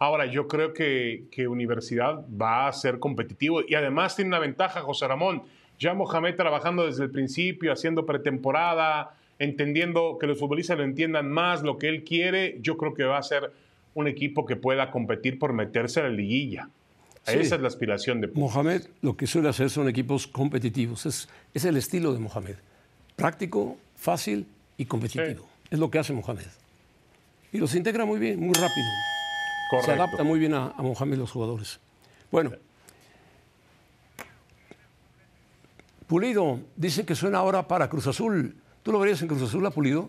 Ahora, 0.01 0.27
yo 0.27 0.49
creo 0.49 0.73
que, 0.73 1.27
que 1.31 1.47
Universidad 1.47 2.25
va 2.31 2.67
a 2.67 2.73
ser 2.73 2.99
competitivo 2.99 3.63
y 3.67 3.77
además 3.77 4.17
tiene 4.17 4.31
una 4.31 4.41
ventaja, 4.41 4.81
José 4.81 5.07
Ramón. 5.07 5.45
Ya 5.79 5.95
Mohamed 5.95 6.35
trabajando 6.35 6.87
desde 6.87 7.05
el 7.05 7.11
principio, 7.13 7.73
haciendo 7.73 8.05
pretemporada, 8.05 9.17
entendiendo 9.39 10.19
que 10.19 10.27
los 10.27 10.39
futbolistas 10.39 10.79
lo 10.79 10.85
entiendan 10.85 11.31
más, 11.31 11.63
lo 11.63 11.79
que 11.79 11.89
él 11.89 12.05
quiere, 12.05 12.59
yo 12.61 12.77
creo 12.77 12.95
que 12.95 13.05
va 13.05 13.19
a 13.19 13.23
ser 13.23 13.53
un 13.95 14.09
equipo 14.09 14.47
que 14.47 14.57
pueda 14.57 14.91
competir 14.91 15.39
por 15.39 15.53
meterse 15.53 16.01
a 16.01 16.05
la 16.05 16.11
liguilla. 16.11 16.71
Esa 17.27 17.57
es 17.57 17.61
la 17.61 17.69
aspiración 17.69 18.21
de 18.21 18.29
Pumas. 18.29 18.55
Mohamed 18.55 18.83
lo 19.03 19.17
que 19.17 19.27
suele 19.27 19.49
hacer 19.49 19.69
son 19.69 19.89
equipos 19.89 20.27
competitivos. 20.27 21.05
Es, 21.05 21.29
es 21.53 21.65
el 21.65 21.77
estilo 21.77 22.15
de 22.15 22.21
Mohamed. 22.21 22.55
Práctico, 23.17 23.77
fácil 23.97 24.47
y 24.79 24.87
competitivo. 24.87 25.47
Es 25.71 25.79
lo 25.79 25.91
que 25.91 25.99
hace 25.99 26.13
Mohamed. 26.15 26.47
Y 27.53 27.59
los 27.59 27.75
integra 27.75 28.07
muy 28.07 28.19
bien, 28.19 28.41
muy 28.41 28.55
rápido. 28.55 28.87
Se 29.85 29.93
adapta 29.93 30.23
muy 30.23 30.39
bien 30.39 30.55
a, 30.55 30.69
a 30.69 30.83
Mohamed 30.83 31.19
los 31.19 31.31
jugadores. 31.31 31.79
Bueno. 32.31 32.53
Pulido, 36.07 36.61
dicen 36.77 37.05
que 37.05 37.15
suena 37.15 37.39
ahora 37.39 37.69
para 37.69 37.91
Cruz 37.91 38.07
Azul. 38.07 38.57
¿Tú 38.89 38.93
lo 38.93 39.01
verías 39.01 39.21
en 39.21 39.29
Cruz 39.29 39.43
Azul 39.43 39.67
a 39.67 39.71
Pulido? 39.71 40.09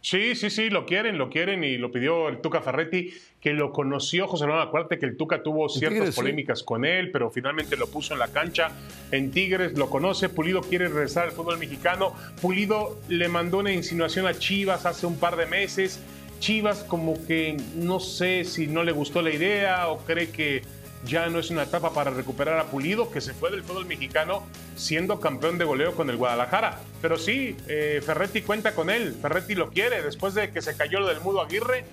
Sí, 0.00 0.36
sí, 0.36 0.48
sí, 0.48 0.70
lo 0.70 0.86
quieren, 0.86 1.18
lo 1.18 1.28
quieren 1.28 1.64
y 1.64 1.76
lo 1.76 1.90
pidió 1.90 2.28
el 2.28 2.40
Tuca 2.40 2.62
Ferretti, 2.62 3.12
que 3.40 3.52
lo 3.52 3.72
conoció 3.72 4.28
José 4.28 4.46
Manuel. 4.46 4.68
Acuérdate 4.68 4.96
que 5.00 5.06
el 5.06 5.16
Tuca 5.16 5.42
tuvo 5.42 5.68
ciertas 5.68 6.14
polémicas 6.14 6.62
con 6.62 6.84
él, 6.84 7.10
pero 7.10 7.32
finalmente 7.32 7.76
lo 7.76 7.88
puso 7.88 8.12
en 8.12 8.20
la 8.20 8.28
cancha. 8.28 8.70
En 9.10 9.32
Tigres 9.32 9.76
lo 9.76 9.90
conoce, 9.90 10.28
Pulido 10.28 10.60
quiere 10.60 10.86
regresar 10.86 11.24
al 11.24 11.32
fútbol 11.32 11.58
mexicano. 11.58 12.14
Pulido 12.40 12.96
le 13.08 13.26
mandó 13.26 13.58
una 13.58 13.72
insinuación 13.72 14.28
a 14.28 14.34
Chivas 14.38 14.86
hace 14.86 15.04
un 15.04 15.18
par 15.18 15.34
de 15.34 15.46
meses. 15.46 15.98
Chivas 16.38 16.84
como 16.84 17.26
que 17.26 17.56
no 17.74 17.98
sé 17.98 18.44
si 18.44 18.68
no 18.68 18.84
le 18.84 18.92
gustó 18.92 19.20
la 19.20 19.30
idea 19.30 19.88
o 19.88 19.98
cree 20.04 20.30
que 20.30 20.62
ya 21.04 21.28
no 21.28 21.38
es 21.38 21.50
una 21.50 21.64
etapa 21.64 21.92
para 21.92 22.10
recuperar 22.10 22.58
a 22.58 22.64
Pulido, 22.64 23.10
que 23.10 23.20
se 23.20 23.34
fue 23.34 23.50
del 23.50 23.62
fútbol 23.62 23.86
mexicano 23.86 24.44
siendo 24.76 25.20
campeón 25.20 25.58
de 25.58 25.64
goleo 25.64 25.94
con 25.94 26.10
el 26.10 26.16
Guadalajara. 26.16 26.80
Pero 27.00 27.18
sí, 27.18 27.56
eh, 27.68 28.00
Ferretti 28.04 28.42
cuenta 28.42 28.74
con 28.74 28.90
él, 28.90 29.14
Ferretti 29.20 29.54
lo 29.54 29.70
quiere, 29.70 30.02
después 30.02 30.34
de 30.34 30.50
que 30.50 30.62
se 30.62 30.76
cayó 30.76 31.00
lo 31.00 31.08
del 31.08 31.20
Mudo 31.20 31.40
Aguirre, 31.40 31.84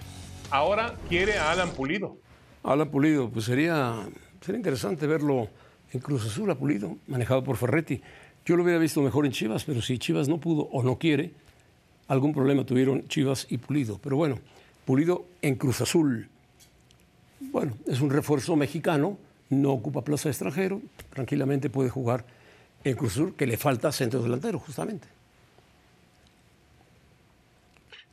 ahora 0.51 0.95
quiere 1.07 1.37
a 1.37 1.51
Alan 1.51 1.71
Pulido. 1.71 2.17
Alan 2.63 2.89
Pulido, 2.89 3.29
pues 3.29 3.45
sería, 3.45 3.95
sería 4.41 4.57
interesante 4.57 5.07
verlo 5.07 5.47
en 5.91 5.99
Cruz 5.99 6.25
Azul, 6.25 6.51
a 6.51 6.55
Pulido, 6.55 6.97
manejado 7.07 7.43
por 7.43 7.57
Ferretti. 7.57 8.01
Yo 8.45 8.55
lo 8.55 8.63
hubiera 8.63 8.79
visto 8.79 9.01
mejor 9.01 9.25
en 9.25 9.31
Chivas, 9.31 9.63
pero 9.63 9.81
si 9.81 9.97
Chivas 9.97 10.27
no 10.27 10.39
pudo 10.39 10.63
o 10.71 10.83
no 10.83 10.97
quiere, 10.97 11.31
algún 12.07 12.33
problema 12.33 12.65
tuvieron 12.65 13.07
Chivas 13.07 13.47
y 13.49 13.57
Pulido. 13.57 13.99
Pero 14.01 14.17
bueno, 14.17 14.39
Pulido 14.85 15.25
en 15.41 15.55
Cruz 15.55 15.81
Azul 15.81 16.29
bueno, 17.39 17.73
es 17.87 18.01
un 18.01 18.09
refuerzo 18.09 18.55
mexicano, 18.55 19.17
no 19.49 19.71
ocupa 19.71 20.03
plaza 20.03 20.29
extranjero, 20.29 20.81
tranquilamente 21.11 21.69
puede 21.69 21.89
jugar 21.89 22.25
en 22.83 22.95
Cruz 22.95 23.13
Azul, 23.13 23.35
que 23.35 23.47
le 23.47 23.57
falta 23.57 23.91
centro 23.91 24.21
delantero, 24.21 24.59
justamente. 24.59 25.07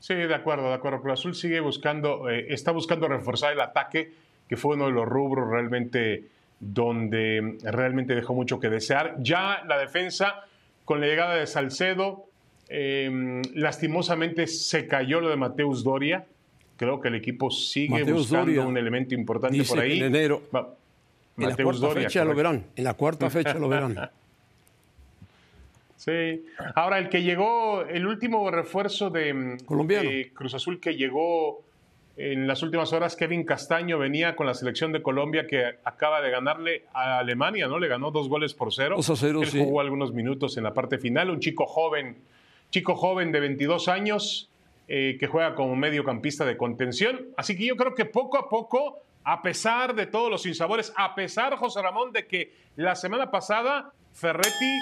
Sí, 0.01 0.15
de 0.15 0.35
acuerdo, 0.35 0.69
de 0.69 0.75
acuerdo. 0.75 1.01
Cruz 1.03 1.15
Azul 1.15 1.35
sigue 1.35 1.61
buscando, 1.61 2.31
eh, 2.31 2.47
está 2.51 2.71
buscando 2.71 3.09
reforzar 3.09 3.53
el 3.53 3.61
ataque, 3.61 4.13
que 4.49 4.57
fue 4.57 4.77
uno 4.77 4.87
de 4.87 4.93
los 4.93 5.07
rubros 5.07 5.51
realmente 5.51 6.29
donde 6.61 7.59
realmente 7.63 8.15
dejó 8.15 8.35
mucho 8.35 8.61
que 8.61 8.71
desear. 8.71 9.17
Ya 9.19 9.63
la 9.67 9.79
defensa, 9.79 10.45
con 10.85 11.01
la 11.01 11.07
llegada 11.07 11.35
de 11.35 11.47
Salcedo, 11.47 12.27
eh, 12.69 13.43
lastimosamente 13.55 14.47
se 14.47 14.87
cayó 14.87 15.21
lo 15.21 15.29
de 15.29 15.37
Mateus 15.37 15.85
Doria 15.85 16.25
creo 16.77 17.01
que 17.01 17.09
el 17.09 17.15
equipo 17.17 17.51
sigue 17.51 18.03
buscando 18.05 18.67
un 18.67 18.77
elemento 18.77 19.15
importante 19.15 19.63
por 19.65 19.81
ahí. 19.81 19.99
En 19.99 20.07
enero. 20.07 20.43
en 21.37 21.49
la 21.49 21.57
cuarta 21.57 21.91
fecha 21.91 22.25
lo 22.25 22.35
verán. 22.35 22.65
En 22.77 22.85
la 22.85 22.95
cuarta 22.95 23.31
fecha 23.31 23.55
lo 23.55 23.69
verán. 23.69 24.11
Sí. 25.97 26.45
Ahora, 26.77 26.99
el 26.99 27.09
que 27.09 27.25
llegó, 27.25 27.83
el 27.83 28.07
último 28.07 28.49
refuerzo 28.53 29.11
de, 29.11 29.59
Cruz 30.35 30.55
Azul 30.55 30.79
que 30.79 30.95
llegó 30.95 31.65
en 32.17 32.47
las 32.47 32.63
últimas 32.63 32.93
horas, 32.93 33.17
Kevin 33.17 33.45
Castaño 33.45 33.99
venía 33.99 34.37
con 34.37 34.47
la 34.47 34.55
selección 34.55 34.93
de 34.93 35.03
Colombia 35.03 35.49
que 35.49 35.65
acaba 35.83 36.21
de 36.21 36.31
ganarle 36.31 36.85
a 36.93 37.19
Alemania, 37.19 37.67
¿no? 37.67 37.81
Le 37.81 37.89
ganó 37.89 38.13
dos 38.13 38.29
goles 38.29 38.55
por 38.55 38.73
cero. 38.73 38.99
Él 38.99 39.51
jugó 39.51 39.81
algunos 39.81 40.13
minutos 40.13 40.57
en 40.57 40.63
la 40.63 40.75
parte 40.75 40.99
final. 40.99 41.29
Un 41.29 41.41
chico 41.41 41.67
joven, 41.67 42.19
chico 42.71 42.95
joven 42.95 43.33
de 43.33 43.41
22 43.41 43.89
años 43.89 44.49
eh, 44.89 45.17
que 45.19 45.27
juega 45.27 45.55
como 45.55 45.75
mediocampista 45.77 46.45
de 46.45 46.57
contención. 46.57 47.29
Así 47.37 47.57
que 47.57 47.67
yo 47.67 47.77
creo 47.77 47.95
que 47.95 48.05
poco 48.05 48.39
a 48.39 48.49
poco, 48.49 49.03
a 49.25 49.43
pesar 49.43 49.95
de 49.95 50.07
todos 50.07 50.31
los 50.31 50.43
sinsabores, 50.43 50.93
a 50.97 51.15
pesar, 51.15 51.57
José 51.57 51.83
Ramón, 51.83 52.13
de 52.13 52.27
que 52.27 52.53
la 52.77 52.95
semana 52.95 53.31
pasada 53.31 53.93
Ferretti 54.13 54.73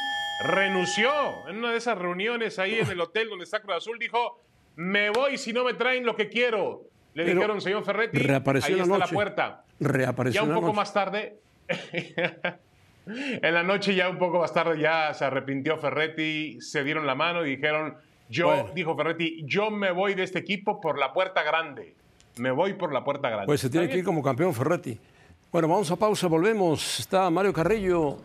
renunció 0.46 1.11
en 1.49 1.58
una 1.58 1.73
de 1.73 1.78
esas 1.78 1.96
reuniones 1.96 2.58
ahí 2.58 2.75
en 2.75 2.90
el 2.90 3.00
hotel 3.00 3.28
donde 3.30 3.44
está 3.44 3.61
Cruz 3.61 3.76
Azul, 3.76 3.99
dijo, 3.99 4.40
me 4.76 5.11
voy 5.11 5.38
si 5.38 5.52
no 5.52 5.64
me 5.64 5.75
traen 5.75 6.04
lo 6.04 6.16
que 6.16 6.28
quiero. 6.28 6.82
Le 7.14 7.25
dijeron, 7.25 7.61
señor 7.61 7.84
Ferretti, 7.84 8.18
reapareció 8.18 8.75
ahí 8.75 8.80
está 8.80 8.99
la, 8.99 9.06
puerta. 9.06 9.64
Reapareció 9.78 10.42
ya 10.42 10.49
un 10.49 10.54
poco 10.54 10.73
más 10.73 10.92
tarde, 10.92 11.38
en 13.06 13.54
la 13.54 13.62
noche 13.62 13.94
ya 13.94 14.08
un 14.08 14.18
poco 14.18 14.40
más 14.40 14.52
tarde 14.52 14.80
ya 14.80 15.14
se 15.14 15.25
arrepintió 15.25 15.78
Ferretti, 15.78 16.61
se 16.61 16.82
dieron 16.82 17.06
la 17.06 17.14
mano 17.14 17.46
y 17.46 17.50
dijeron, 17.50 17.96
yo, 18.28 18.70
dijo 18.74 18.96
Ferretti, 18.96 19.42
yo 19.44 19.70
me 19.70 19.90
voy 19.90 20.14
de 20.14 20.24
este 20.24 20.38
equipo 20.38 20.80
por 20.80 20.98
la 20.98 21.12
puerta 21.12 21.42
grande. 21.42 21.94
Me 22.36 22.50
voy 22.50 22.74
por 22.74 22.92
la 22.92 23.04
puerta 23.04 23.28
grande. 23.28 23.46
Pues 23.46 23.60
se 23.60 23.70
tiene 23.70 23.88
que 23.88 23.98
ir 23.98 24.04
como 24.04 24.22
campeón 24.22 24.54
Ferretti. 24.54 24.98
Bueno, 25.52 25.68
vamos 25.68 25.90
a 25.90 25.96
pausa, 25.96 26.26
volvemos. 26.26 26.98
Está 26.98 27.30
Mario 27.30 27.52
Carrillo, 27.52 28.16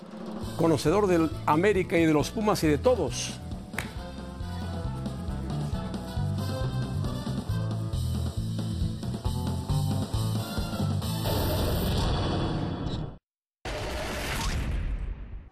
conocedor 0.58 1.06
del 1.06 1.30
América 1.46 1.98
y 1.98 2.06
de 2.06 2.14
los 2.14 2.32
Pumas 2.32 2.64
y 2.64 2.68
de 2.68 2.78
todos. 2.80 3.40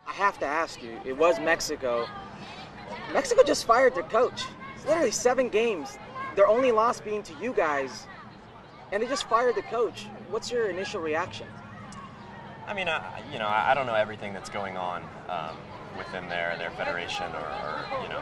I 0.08 0.20
have 0.20 0.40
to 0.40 0.48
ask 0.48 0.82
you, 0.82 1.00
it 1.06 1.16
was 1.16 1.40
Mexico. 1.40 2.08
Mexico 3.18 3.42
just 3.42 3.66
fired 3.66 3.96
their 3.96 4.04
coach. 4.04 4.44
It's 4.76 4.86
literally 4.86 5.10
seven 5.10 5.50
games. 5.50 5.98
Their 6.36 6.48
only 6.48 6.72
loss 6.72 7.02
being 7.02 7.24
to 7.24 7.34
you 7.42 7.52
guys, 7.52 8.06
and 8.92 9.02
they 9.02 9.08
just 9.08 9.28
fired 9.28 9.56
the 9.56 9.64
coach. 9.64 10.06
What's 10.30 10.52
your 10.52 10.70
initial 10.70 11.02
reaction? 11.02 11.48
I 12.68 12.76
mean, 12.76 12.88
I, 12.88 13.24
you 13.34 13.40
know, 13.40 13.48
I 13.48 13.74
don't 13.74 13.88
know 13.88 13.96
everything 13.96 14.34
that's 14.34 14.52
going 14.52 14.78
on 14.78 15.02
um, 15.30 15.58
within 15.98 16.30
their 16.30 16.58
their 16.60 16.70
federation 16.70 17.26
or, 17.34 17.40
or, 17.40 18.04
you 18.04 18.10
know 18.10 18.22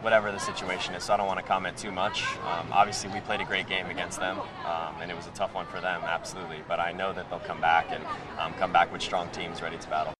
whatever 0.00 0.32
the 0.32 0.38
situation 0.38 0.94
is. 0.94 1.04
So 1.04 1.12
I 1.12 1.18
don't 1.18 1.26
want 1.26 1.38
to 1.38 1.46
comment 1.46 1.76
too 1.76 1.92
much. 1.92 2.24
Um, 2.38 2.66
obviously, 2.72 3.10
we 3.10 3.20
played 3.20 3.42
a 3.42 3.44
great 3.44 3.68
game 3.68 3.86
against 3.86 4.18
them, 4.18 4.40
um, 4.64 4.94
and 5.02 5.10
it 5.10 5.16
was 5.16 5.26
a 5.26 5.30
tough 5.32 5.54
one 5.54 5.66
for 5.66 5.80
them, 5.82 6.00
absolutely. 6.04 6.62
But 6.66 6.80
I 6.80 6.90
know 6.90 7.12
that 7.12 7.28
they'll 7.28 7.38
come 7.40 7.60
back 7.60 7.88
and 7.90 8.02
um, 8.40 8.54
come 8.54 8.72
back 8.72 8.90
with 8.90 9.02
strong 9.02 9.28
teams 9.28 9.60
ready 9.60 9.76
to 9.76 9.88
battle. 9.90 10.14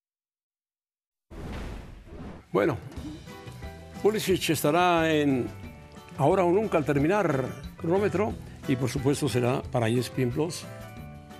Bueno, 2.53 2.77
Pulisic 4.03 4.51
estará 4.51 5.13
en 5.13 5.47
ahora 6.19 6.43
o 6.43 6.51
nunca 6.51 6.77
al 6.77 6.85
terminar 6.85 7.45
cronómetro 7.77 8.35
y 8.67 8.75
por 8.75 8.89
supuesto 8.91 9.29
será 9.29 9.63
para 9.63 9.89
ESPN 9.89 10.31
Plus 10.31 10.65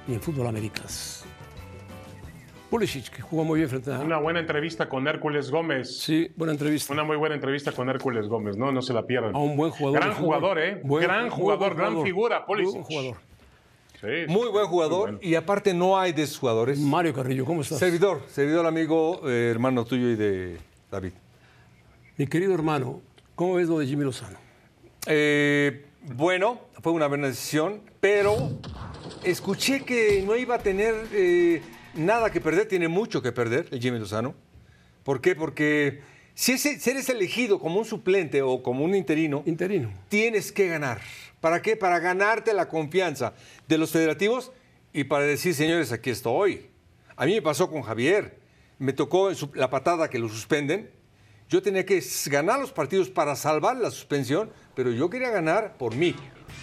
y 0.07 0.15
en 0.15 0.21
Fútbol 0.21 0.47
Américas. 0.47 1.25
Pulisic, 2.71 3.11
que 3.11 3.21
jugó 3.21 3.43
muy 3.45 3.59
bien 3.59 3.69
frente 3.69 3.93
a... 3.93 3.99
Una 3.99 4.19
buena 4.19 4.39
entrevista 4.39 4.89
con 4.89 5.09
Hércules 5.09 5.51
Gómez. 5.51 6.01
Sí, 6.01 6.31
buena 6.37 6.53
entrevista. 6.53 6.93
Una 6.93 7.03
muy 7.03 7.17
buena 7.17 7.35
entrevista 7.35 7.73
con 7.73 7.91
Hércules 7.91 8.29
Gómez, 8.29 8.57
¿no? 8.57 8.71
No 8.71 8.81
se 8.81 8.95
la 8.95 9.03
pierdan. 9.03 9.35
A 9.35 9.39
un 9.39 9.57
buen 9.57 9.73
jugador. 9.73 10.01
Gran 10.01 10.15
jugador, 10.15 10.59
¿eh? 10.61 10.81
gran 10.85 11.31
jugador, 11.31 11.75
gran 11.75 12.03
figura, 12.03 12.47
Pulisic. 12.47 12.75
Buen 12.75 12.85
jugador. 12.85 13.17
Sí, 14.01 14.07
muy 14.29 14.49
buen 14.49 14.67
jugador 14.67 15.19
y 15.21 15.35
aparte 15.35 15.75
no 15.75 15.99
hay 15.99 16.13
de 16.13 16.27
jugadores. 16.27 16.79
Mario 16.79 17.13
Carrillo, 17.13 17.45
¿cómo 17.45 17.63
estás? 17.63 17.79
Servidor, 17.79 18.23
servidor 18.29 18.67
amigo, 18.67 19.21
eh, 19.29 19.51
hermano 19.51 19.85
tuyo 19.85 20.09
y 20.11 20.17
de 20.17 20.59
David. 20.91 21.13
Mi 22.19 22.27
querido 22.27 22.53
hermano, 22.53 23.01
¿cómo 23.35 23.55
ves 23.55 23.69
lo 23.69 23.79
de 23.79 23.87
Jimmy 23.87 24.05
Lozano? 24.05 24.39
Eh, 25.07 25.87
bueno, 26.03 26.61
fue 26.83 26.93
una 26.93 27.07
buena 27.07 27.29
decisión, 27.29 27.81
pero 28.01 28.51
escuché 29.25 29.85
que 29.85 30.23
no 30.27 30.37
iba 30.37 30.57
a 30.57 30.59
tener 30.59 30.95
eh, 31.13 31.63
nada 31.95 32.31
que 32.31 32.41
perder, 32.41 32.69
tiene 32.69 32.89
mucho 32.89 33.23
que 33.23 33.33
perder 33.33 33.67
el 33.71 33.81
Jimmy 33.81 33.99
Lozano. 33.99 34.35
¿Por 35.05 35.23
qué? 35.23 35.35
Porque 35.35 36.03
si, 36.35 36.53
eres 36.53 37.09
elegido 37.09 37.59
como 37.59 37.79
un 37.79 37.87
suplente 37.87 38.43
o 38.43 38.63
como 38.63 38.85
un 38.85 38.95
interino, 38.95 39.43
interino, 39.47 39.91
tienes 40.11 40.53
que 40.53 40.69
ganar. 40.69 41.01
¿Para 41.41 41.63
qué? 41.63 41.77
Para 41.77 41.99
ganarte 41.99 42.53
la 42.53 42.69
confianza 42.69 43.33
de 43.69 43.79
los 43.79 43.91
federativos 43.91 44.53
y 44.93 45.05
para 45.05 45.25
decir, 45.25 45.55
señores, 45.55 45.93
aquí 45.93 46.11
estoy. 46.11 46.67
A 47.17 47.25
mí 47.25 47.33
me 47.35 47.43
pasó 47.43 47.71
con 47.71 47.81
Javier 47.81 48.43
me 48.83 48.93
tocó 48.93 49.31
la 49.55 49.71
patada 49.71 50.11
que 50.11 50.19
lo 50.19 50.29
suspenden. 50.29 50.91
Yo 51.53 51.61
tenía 51.61 51.85
que 51.85 52.03
ganar 52.29 52.59
los 52.59 52.73
partidos 52.73 53.11
para 53.11 53.37
salvar 53.37 53.77
la 53.77 53.91
suspensión, 53.91 54.49
pero 54.75 54.91
yo 54.91 55.11
quería 55.11 55.29
ganar 55.29 55.77
por 55.77 55.95
mí. 55.95 56.15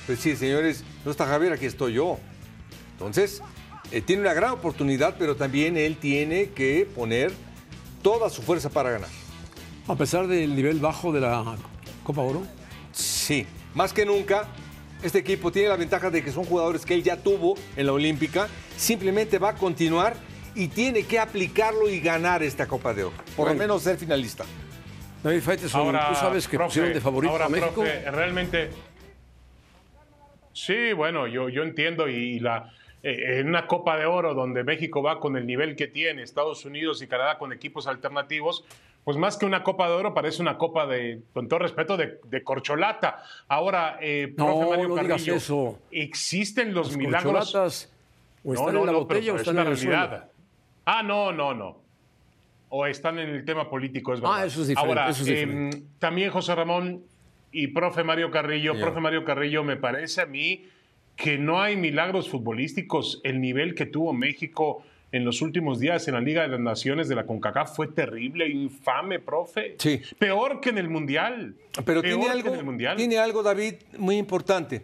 Pues 0.07 0.17
sí, 0.17 0.35
señores, 0.35 0.83
no 1.05 1.11
está 1.11 1.27
Javier, 1.27 1.53
aquí 1.53 1.67
estoy 1.67 1.93
yo. 1.93 2.17
Entonces, 2.93 3.43
eh, 3.91 4.01
tiene 4.01 4.23
una 4.23 4.33
gran 4.33 4.49
oportunidad, 4.49 5.15
pero 5.19 5.35
también 5.35 5.77
él 5.77 5.97
tiene 5.97 6.49
que 6.49 6.87
poner 6.95 7.31
toda 8.01 8.31
su 8.31 8.41
fuerza 8.41 8.71
para 8.71 8.89
ganar. 8.89 9.09
A 9.87 9.93
pesar 9.93 10.25
del 10.25 10.55
nivel 10.55 10.79
bajo 10.79 11.11
de 11.11 11.19
la 11.19 11.55
Copa 12.03 12.21
Oro. 12.21 12.41
Sí, 12.91 13.45
más 13.75 13.93
que 13.93 14.07
nunca, 14.07 14.47
este 15.03 15.19
equipo 15.19 15.51
tiene 15.51 15.69
la 15.69 15.75
ventaja 15.75 16.09
de 16.09 16.23
que 16.23 16.31
son 16.31 16.45
jugadores 16.45 16.83
que 16.83 16.95
él 16.95 17.03
ya 17.03 17.17
tuvo 17.17 17.53
en 17.75 17.85
la 17.85 17.93
Olímpica. 17.93 18.47
Simplemente 18.75 19.37
va 19.37 19.49
a 19.49 19.55
continuar 19.55 20.15
y 20.55 20.67
tiene 20.67 21.03
que 21.03 21.19
aplicarlo 21.19 21.87
y 21.87 21.99
ganar 21.99 22.41
esta 22.41 22.67
Copa 22.67 22.91
de 22.91 23.03
Oro. 23.03 23.15
Por 23.35 23.49
lo 23.49 23.53
menos 23.53 23.83
ser 23.83 23.95
finalista. 23.99 24.45
David 25.23 25.41
Faiteson, 25.41 25.91
tú 26.09 26.15
sabes 26.15 26.47
que 26.47 26.57
pusieron 26.57 26.93
de 26.93 27.01
favorito 27.01 27.35
a 27.35 27.49
México. 27.49 27.83
realmente. 27.83 28.69
Sí, 30.53 30.93
bueno, 30.93 31.27
yo, 31.27 31.49
yo 31.49 31.63
entiendo 31.63 32.07
y 32.07 32.39
la. 32.39 32.71
Eh, 33.01 33.39
en 33.39 33.47
una 33.47 33.65
Copa 33.65 33.97
de 33.97 34.05
Oro 34.05 34.33
donde 34.33 34.65
México 34.65 35.01
va 35.01 35.21
con 35.21 35.37
el 35.37 35.47
nivel 35.47 35.77
que 35.77 35.87
tiene, 35.87 36.21
Estados 36.21 36.65
Unidos 36.65 37.01
y 37.01 37.07
Canadá 37.07 37.37
con 37.37 37.53
equipos 37.53 37.87
alternativos, 37.87 38.65
pues 39.05 39.15
más 39.15 39.37
que 39.37 39.45
una 39.45 39.63
Copa 39.63 39.87
de 39.87 39.93
Oro 39.93 40.13
parece 40.13 40.41
una 40.41 40.57
Copa 40.57 40.85
de, 40.85 41.21
con 41.33 41.47
todo 41.47 41.59
respeto, 41.59 41.95
de, 41.95 42.43
corcholata. 42.43 43.23
Ahora, 43.47 43.97
eh, 44.01 44.33
profe 44.35 44.69
Mario 44.69 44.95
Carrillo, 44.95 45.35
eso. 45.35 45.79
¿existen 45.91 46.73
los 46.73 46.97
milagros? 46.97 47.55
O 48.43 48.53
están 48.53 48.75
en 48.75 48.85
la 48.85 48.91
botella 48.91 49.33
o 49.33 49.35
están 49.37 49.57
en 49.59 49.63
la 49.63 49.69
realidad. 49.69 50.29
Ah, 50.85 51.01
no, 51.01 51.31
no, 51.31 51.53
no. 51.53 51.88
O 52.69 52.85
están 52.85 53.17
en 53.19 53.29
el 53.29 53.45
tema 53.45 53.69
político, 53.69 54.13
es 54.13 54.21
verdad. 54.21 54.41
Ah, 54.41 54.45
eso 54.45 54.61
es 54.61 54.67
diferente. 54.67 54.99
Ahora, 54.99 55.09
eso 55.09 55.21
es 55.21 55.27
diferente. 55.27 55.77
Em, 55.77 55.83
también 55.97 56.29
José 56.29 56.53
Ramón 56.53 57.03
y 57.51 57.67
profe 57.67 58.03
Mario 58.03 58.29
Carrillo, 58.29 58.79
profe 58.79 58.99
Mario 58.99 59.25
Carrillo, 59.25 59.63
me 59.63 59.75
parece 59.75 60.21
a 60.21 60.25
mí 60.25 60.65
que 61.15 61.37
no 61.37 61.61
hay 61.61 61.75
milagros 61.75 62.29
futbolísticos. 62.29 63.21
El 63.23 63.41
nivel 63.41 63.73
que 63.73 63.85
tuvo 63.87 64.13
México 64.13 64.83
en 65.11 65.25
los 65.25 65.41
últimos 65.41 65.79
días 65.79 66.07
en 66.07 66.13
la 66.13 66.21
Liga 66.21 66.43
de 66.43 66.49
las 66.49 66.59
Naciones 66.59 67.09
de 67.09 67.15
la 67.15 67.25
CONCACAF 67.25 67.75
fue 67.75 67.87
terrible, 67.87 68.47
infame, 68.47 69.19
profe. 69.19 69.75
Sí. 69.79 70.01
Peor 70.19 70.61
que 70.61 70.69
en 70.69 70.77
el 70.77 70.89
Mundial. 70.89 71.55
Pero 71.83 72.03
tiene 72.03 72.29
algo, 72.29 72.55
tiene 72.95 73.17
algo, 73.17 73.41
David, 73.41 73.75
muy 73.97 74.17
importante. 74.17 74.83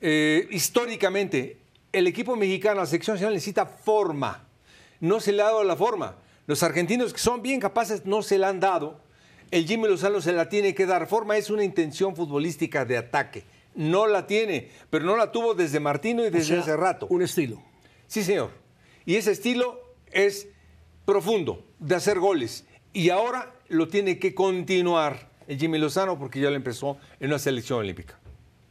Eh, 0.00 0.48
históricamente, 0.50 1.58
el 1.92 2.08
equipo 2.08 2.34
mexicano, 2.34 2.80
la 2.80 2.86
sección 2.86 3.14
nacional, 3.14 3.34
necesita 3.34 3.64
forma 3.64 4.44
no 5.04 5.20
se 5.20 5.32
le 5.32 5.42
ha 5.42 5.46
dado 5.46 5.64
la 5.64 5.76
forma. 5.76 6.16
Los 6.46 6.62
argentinos 6.62 7.12
que 7.12 7.18
son 7.18 7.42
bien 7.42 7.60
capaces 7.60 8.04
no 8.04 8.22
se 8.22 8.38
la 8.38 8.48
han 8.48 8.60
dado. 8.60 9.00
El 9.50 9.66
Jimmy 9.66 9.88
Lozano 9.88 10.20
se 10.20 10.32
la 10.32 10.48
tiene 10.48 10.74
que 10.74 10.86
dar. 10.86 11.06
Forma 11.06 11.36
es 11.36 11.50
una 11.50 11.64
intención 11.64 12.16
futbolística 12.16 12.84
de 12.84 12.98
ataque. 12.98 13.44
No 13.74 14.06
la 14.06 14.26
tiene, 14.26 14.70
pero 14.90 15.04
no 15.04 15.16
la 15.16 15.32
tuvo 15.32 15.54
desde 15.54 15.80
Martino 15.80 16.24
y 16.24 16.30
desde 16.30 16.58
hace 16.58 16.76
rato. 16.76 17.06
Un 17.08 17.22
estilo. 17.22 17.62
Sí, 18.06 18.22
señor. 18.22 18.50
Y 19.04 19.16
ese 19.16 19.32
estilo 19.32 19.80
es 20.12 20.48
profundo, 21.04 21.64
de 21.78 21.94
hacer 21.94 22.18
goles. 22.18 22.64
Y 22.92 23.10
ahora 23.10 23.52
lo 23.68 23.88
tiene 23.88 24.18
que 24.18 24.34
continuar 24.34 25.30
el 25.46 25.58
Jimmy 25.58 25.78
Lozano 25.78 26.18
porque 26.18 26.40
ya 26.40 26.50
lo 26.50 26.56
empezó 26.56 26.98
en 27.20 27.28
una 27.28 27.38
selección 27.38 27.80
olímpica. 27.80 28.18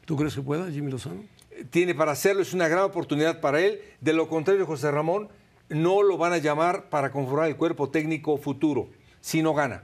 ¿Tú 0.05 0.15
crees 0.15 0.35
que 0.35 0.41
pueda 0.41 0.69
Jimmy 0.71 0.91
Lozano? 0.91 1.23
Tiene 1.69 1.93
para 1.93 2.13
hacerlo, 2.13 2.41
es 2.41 2.53
una 2.53 2.67
gran 2.67 2.83
oportunidad 2.83 3.39
para 3.41 3.61
él. 3.61 3.81
De 4.01 4.13
lo 4.13 4.27
contrario, 4.27 4.65
José 4.65 4.91
Ramón, 4.91 5.29
no 5.73 6.03
lo 6.03 6.17
van 6.17 6.33
a 6.33 6.37
llamar 6.37 6.89
para 6.89 7.11
conformar 7.11 7.47
el 7.47 7.55
cuerpo 7.55 7.89
técnico 7.89 8.37
futuro 8.37 8.87
si 9.21 9.41
no 9.41 9.53
gana. 9.53 9.83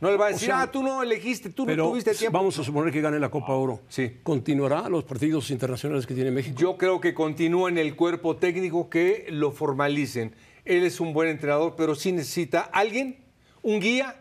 No 0.00 0.10
le 0.10 0.16
va 0.16 0.26
a 0.26 0.28
decir, 0.30 0.50
ah, 0.50 0.70
tú 0.70 0.82
no 0.82 1.02
elegiste, 1.02 1.50
tú 1.50 1.66
no 1.66 1.76
tuviste 1.76 2.14
tiempo. 2.14 2.38
Vamos 2.38 2.58
a 2.58 2.64
suponer 2.64 2.90
que 2.90 3.02
gane 3.02 3.18
la 3.18 3.28
Copa 3.28 3.52
Oro. 3.52 3.80
Sí. 3.88 4.16
¿Continuará 4.22 4.88
los 4.88 5.04
partidos 5.04 5.50
internacionales 5.50 6.06
que 6.06 6.14
tiene 6.14 6.30
México? 6.30 6.58
Yo 6.58 6.78
creo 6.78 7.00
que 7.02 7.12
continúa 7.12 7.68
en 7.68 7.76
el 7.76 7.94
cuerpo 7.96 8.36
técnico 8.36 8.88
que 8.88 9.26
lo 9.28 9.52
formalicen. 9.52 10.34
Él 10.64 10.84
es 10.84 11.00
un 11.00 11.12
buen 11.12 11.28
entrenador, 11.28 11.74
pero 11.76 11.94
sí 11.94 12.12
necesita 12.12 12.60
alguien, 12.60 13.18
un 13.62 13.80
guía 13.80 14.16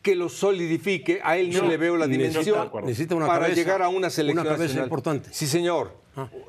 que 0.00 0.14
lo 0.14 0.30
solidifique. 0.30 1.20
A 1.22 1.36
él 1.36 1.52
no 1.52 1.68
le 1.68 1.76
veo 1.76 1.98
la 1.98 2.06
dimensión 2.06 2.70
necesita 2.84 3.14
una 3.14 3.26
para 3.26 3.48
llegar 3.48 3.82
a 3.82 3.90
una 3.90 4.08
selección 4.08 4.46
una 4.46 4.56
cabeza 4.56 4.82
importante. 4.82 5.28
Sí, 5.32 5.46
señor. 5.46 5.92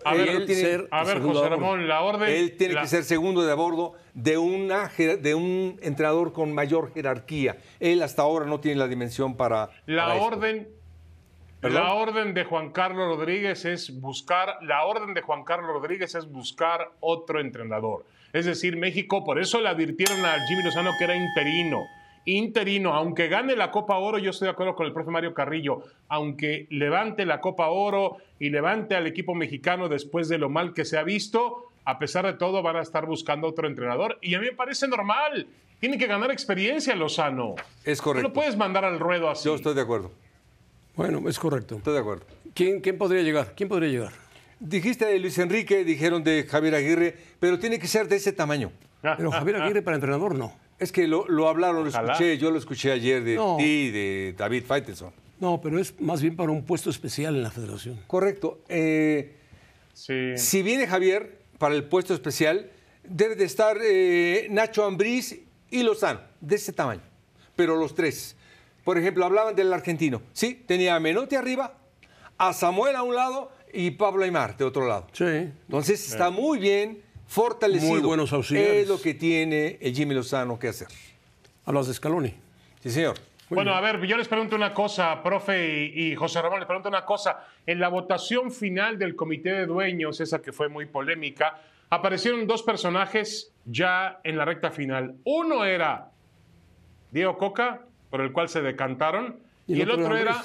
A, 0.05 0.13
ver, 0.13 1.21
José 1.21 1.49
Ramón, 1.49 1.87
la 1.87 2.01
orden. 2.01 2.29
Él 2.29 2.55
tiene 2.57 2.75
que 2.75 2.87
ser 2.87 3.03
segundo 3.03 3.43
de 3.45 3.51
a 3.51 3.55
bordo 3.55 3.93
de, 4.13 4.37
una, 4.37 4.89
de 4.97 5.35
un 5.35 5.79
entrenador 5.81 6.33
con 6.33 6.53
mayor 6.53 6.93
jerarquía. 6.93 7.57
Él 7.79 8.01
hasta 8.01 8.21
ahora 8.21 8.45
no 8.45 8.59
tiene 8.59 8.79
la 8.79 8.87
dimensión 8.87 9.35
para. 9.35 9.69
La 9.85 10.15
orden. 10.15 10.69
La 11.61 11.93
orden 11.93 12.33
de 12.33 12.45
Juan 12.45 12.71
Carlos 12.71 13.17
Rodríguez 13.17 13.65
es 13.65 13.99
buscar, 13.99 14.59
la 14.61 14.85
orden 14.85 15.13
de 15.13 15.21
Juan 15.21 15.43
Carlos 15.43 15.71
Rodríguez 15.73 16.15
es 16.15 16.31
buscar 16.31 16.91
otro 17.01 17.41
entrenador. 17.41 18.05
Es 18.31 18.45
decir, 18.45 18.77
México, 18.77 19.25
por 19.25 19.41
eso 19.41 19.59
le 19.59 19.67
advirtieron 19.67 20.23
a 20.23 20.37
Jimmy 20.47 20.63
Lozano 20.63 20.91
que 20.97 21.03
era 21.03 21.17
interino 21.17 21.85
interino, 22.37 22.93
aunque 22.93 23.27
gane 23.27 23.55
la 23.55 23.71
Copa 23.71 23.97
Oro, 23.97 24.17
yo 24.17 24.31
estoy 24.31 24.47
de 24.47 24.51
acuerdo 24.51 24.75
con 24.75 24.85
el 24.85 24.93
profe 24.93 25.11
Mario 25.11 25.33
Carrillo, 25.33 25.83
aunque 26.07 26.67
levante 26.69 27.25
la 27.25 27.41
Copa 27.41 27.67
Oro 27.67 28.17
y 28.39 28.49
levante 28.49 28.95
al 28.95 29.07
equipo 29.07 29.35
mexicano 29.35 29.89
después 29.89 30.29
de 30.29 30.37
lo 30.37 30.49
mal 30.49 30.73
que 30.73 30.85
se 30.85 30.97
ha 30.97 31.03
visto, 31.03 31.71
a 31.85 31.97
pesar 31.97 32.25
de 32.25 32.33
todo 32.33 32.61
van 32.61 32.75
a 32.75 32.81
estar 32.81 33.05
buscando 33.05 33.47
otro 33.47 33.67
entrenador 33.67 34.17
y 34.21 34.35
a 34.35 34.39
mí 34.39 34.45
me 34.47 34.53
parece 34.53 34.87
normal. 34.87 35.47
Tiene 35.79 35.97
que 35.97 36.07
ganar 36.07 36.29
experiencia 36.29 36.93
Lozano. 36.95 37.55
Es 37.85 38.01
correcto. 38.01 38.23
No 38.23 38.29
lo 38.29 38.33
puedes 38.33 38.57
mandar 38.57 38.83
al 38.83 38.99
ruedo 38.99 39.29
así. 39.29 39.45
Yo 39.45 39.55
estoy 39.55 39.73
de 39.73 39.81
acuerdo. 39.81 40.11
Bueno, 40.95 41.27
es 41.29 41.39
correcto. 41.39 41.77
Estoy 41.77 41.93
de 41.93 41.99
acuerdo. 41.99 42.25
¿Quién, 42.53 42.81
quién 42.81 42.97
podría 42.97 43.21
llegar? 43.23 43.53
¿Quién 43.55 43.69
podría 43.69 43.89
llegar? 43.89 44.11
Dijiste 44.59 45.05
de 45.05 45.17
Luis 45.19 45.37
Enrique, 45.37 45.85
dijeron 45.85 46.23
de 46.23 46.43
Javier 46.43 46.75
Aguirre, 46.75 47.15
pero 47.39 47.57
tiene 47.59 47.79
que 47.79 47.87
ser 47.87 48.09
de 48.09 48.17
ese 48.17 48.33
tamaño. 48.33 48.71
Pero 49.01 49.31
Javier 49.31 49.61
Aguirre 49.61 49.81
para 49.81 49.95
entrenador 49.95 50.35
no. 50.35 50.53
Es 50.79 50.91
que 50.91 51.07
lo, 51.07 51.47
hablaron, 51.47 51.83
lo 51.83 51.89
escuché, 51.89 52.37
yo 52.37 52.51
lo 52.51 52.57
escuché 52.57 52.91
ayer 52.91 53.23
de 53.23 53.37
ti, 53.57 53.91
de 53.91 54.33
David 54.37 54.63
Faitelson. 54.65 55.11
No, 55.39 55.59
pero 55.61 55.79
es 55.79 55.99
más 55.99 56.21
bien 56.21 56.35
para 56.35 56.51
un 56.51 56.63
puesto 56.63 56.89
especial 56.89 57.35
en 57.35 57.43
la 57.43 57.51
federación. 57.51 57.99
Correcto. 58.07 58.61
Eh, 58.69 59.35
si 59.93 60.61
viene 60.61 60.87
Javier 60.87 61.39
para 61.57 61.75
el 61.75 61.83
puesto 61.83 62.13
especial, 62.13 62.71
debe 63.03 63.35
de 63.35 63.45
estar 63.45 63.77
eh, 63.81 64.47
Nacho 64.49 64.85
Ambriz 64.85 65.39
y 65.69 65.83
Lozano, 65.83 66.21
de 66.39 66.55
ese 66.55 66.73
tamaño. 66.73 67.01
Pero 67.55 67.75
los 67.75 67.93
tres. 67.93 68.35
Por 68.83 68.97
ejemplo, 68.97 69.25
hablaban 69.25 69.55
del 69.55 69.71
argentino. 69.73 70.21
Sí, 70.33 70.63
tenía 70.65 70.95
a 70.95 70.99
Menotti 70.99 71.35
arriba, 71.35 71.77
a 72.37 72.53
Samuel 72.53 72.95
a 72.95 73.03
un 73.03 73.15
lado 73.15 73.51
y 73.73 73.91
Pablo 73.91 74.23
Aymar 74.23 74.57
de 74.57 74.63
otro 74.63 74.87
lado. 74.87 75.07
Sí. 75.11 75.25
Entonces 75.25 76.09
está 76.11 76.29
muy 76.29 76.57
bien 76.57 77.01
fortalecido. 77.29 77.91
Muy 77.91 78.01
buenos 78.01 78.33
auxiliares. 78.33 78.83
Es 78.83 78.87
lo 78.87 78.99
que 78.99 79.13
tiene 79.13 79.77
el 79.79 79.93
Jimmy 79.93 80.15
Lozano 80.15 80.57
que 80.57 80.67
hacer. 80.67 80.87
Hablas 81.63 81.87
de 81.87 81.93
Scaloni. 81.93 82.33
Sí, 82.81 82.89
señor. 82.89 83.17
bueno, 83.49 83.73
a 83.73 83.81
ver, 83.81 84.03
yo 84.05 84.17
les 84.17 84.27
pregunto 84.27 84.55
una 84.55 84.73
cosa, 84.73 85.21
profe 85.21 85.91
y, 85.93 86.15
José 86.15 86.41
Ramón, 86.41 86.59
les 86.59 86.67
pregunto 86.67 86.89
una 86.89 87.05
cosa. 87.05 87.45
En 87.65 87.79
la 87.79 87.89
votación 87.89 88.51
final 88.51 88.97
del 88.97 89.15
comité 89.15 89.51
de 89.51 89.65
dueños, 89.67 90.19
esa 90.19 90.41
que 90.41 90.51
fue 90.51 90.69
muy 90.69 90.87
polémica, 90.87 91.61
aparecieron 91.91 92.47
dos 92.47 92.63
personajes 92.63 93.53
ya 93.65 94.19
en 94.23 94.35
la 94.35 94.45
recta 94.45 94.71
final. 94.71 95.15
Uno 95.23 95.65
era 95.65 96.09
Diego 97.11 97.37
Coca, 97.37 97.81
por 98.09 98.21
el 98.21 98.31
cual 98.31 98.49
se 98.49 98.61
decantaron, 98.61 99.37
y, 99.67 99.81
el 99.81 99.91
otro, 99.91 100.17
era 100.17 100.43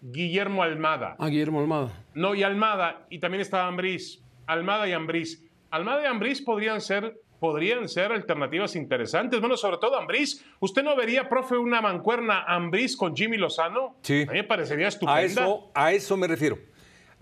Guillermo 0.00 0.62
Almada. 0.62 1.16
Ah, 1.18 1.28
Guillermo 1.28 1.60
Almada. 1.60 1.90
No, 2.14 2.34
y 2.34 2.42
Almada, 2.42 3.04
y 3.10 3.18
también 3.18 3.42
estaba 3.42 3.66
Ambriz. 3.66 4.22
Almada 4.46 4.88
y 4.88 4.92
Ambriz. 4.92 5.42
Almada 5.72 6.02
y 6.02 6.06
Ambriz 6.06 6.42
podrían 6.42 6.82
ser, 6.82 7.18
podrían 7.40 7.88
ser 7.88 8.12
alternativas 8.12 8.76
interesantes. 8.76 9.40
Bueno, 9.40 9.56
sobre 9.56 9.78
todo 9.78 9.96
Ambriz. 9.98 10.44
¿Usted 10.60 10.82
no 10.82 10.94
vería, 10.94 11.30
profe, 11.30 11.56
una 11.56 11.80
mancuerna 11.80 12.44
Ambriz 12.46 12.94
con 12.94 13.16
Jimmy 13.16 13.38
Lozano? 13.38 13.96
Sí. 14.02 14.26
A 14.28 14.32
mí 14.32 14.38
me 14.38 14.44
parecería 14.44 14.88
estupenda. 14.88 15.18
A 15.18 15.22
eso, 15.22 15.70
a 15.72 15.92
eso 15.92 16.16
me 16.18 16.26
refiero. 16.26 16.58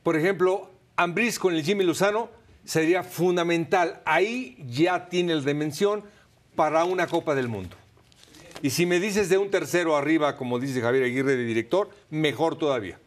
Por 0.03 0.17
ejemplo, 0.17 0.69
Ambriz 0.97 1.39
con 1.39 1.55
el 1.55 1.63
Jimmy 1.63 1.85
Lozano 1.85 2.29
sería 2.65 3.05
fundamental. 3.05 4.03
Ahí 4.05 4.57
ya 4.67 5.09
tiene 5.09 5.33
la 5.33 5.43
dimensión 5.43 6.03
para 6.57 6.83
una 6.83 7.07
Copa 7.07 7.37
del 7.37 7.47
Mundo. 7.47 7.77
Y 8.63 8.71
si 8.71 8.85
me 8.85 8.99
dices 8.99 9.29
de 9.29 9.39
un 9.39 9.49
tercero 9.53 9.97
arriba, 9.97 10.37
como 10.37 10.59
dice 10.59 10.81
Javier 10.81 11.05
Aguirre 11.05 11.37
de 11.37 11.45
director, 11.45 11.89
mejor 12.11 12.59
todavía. 12.59 12.99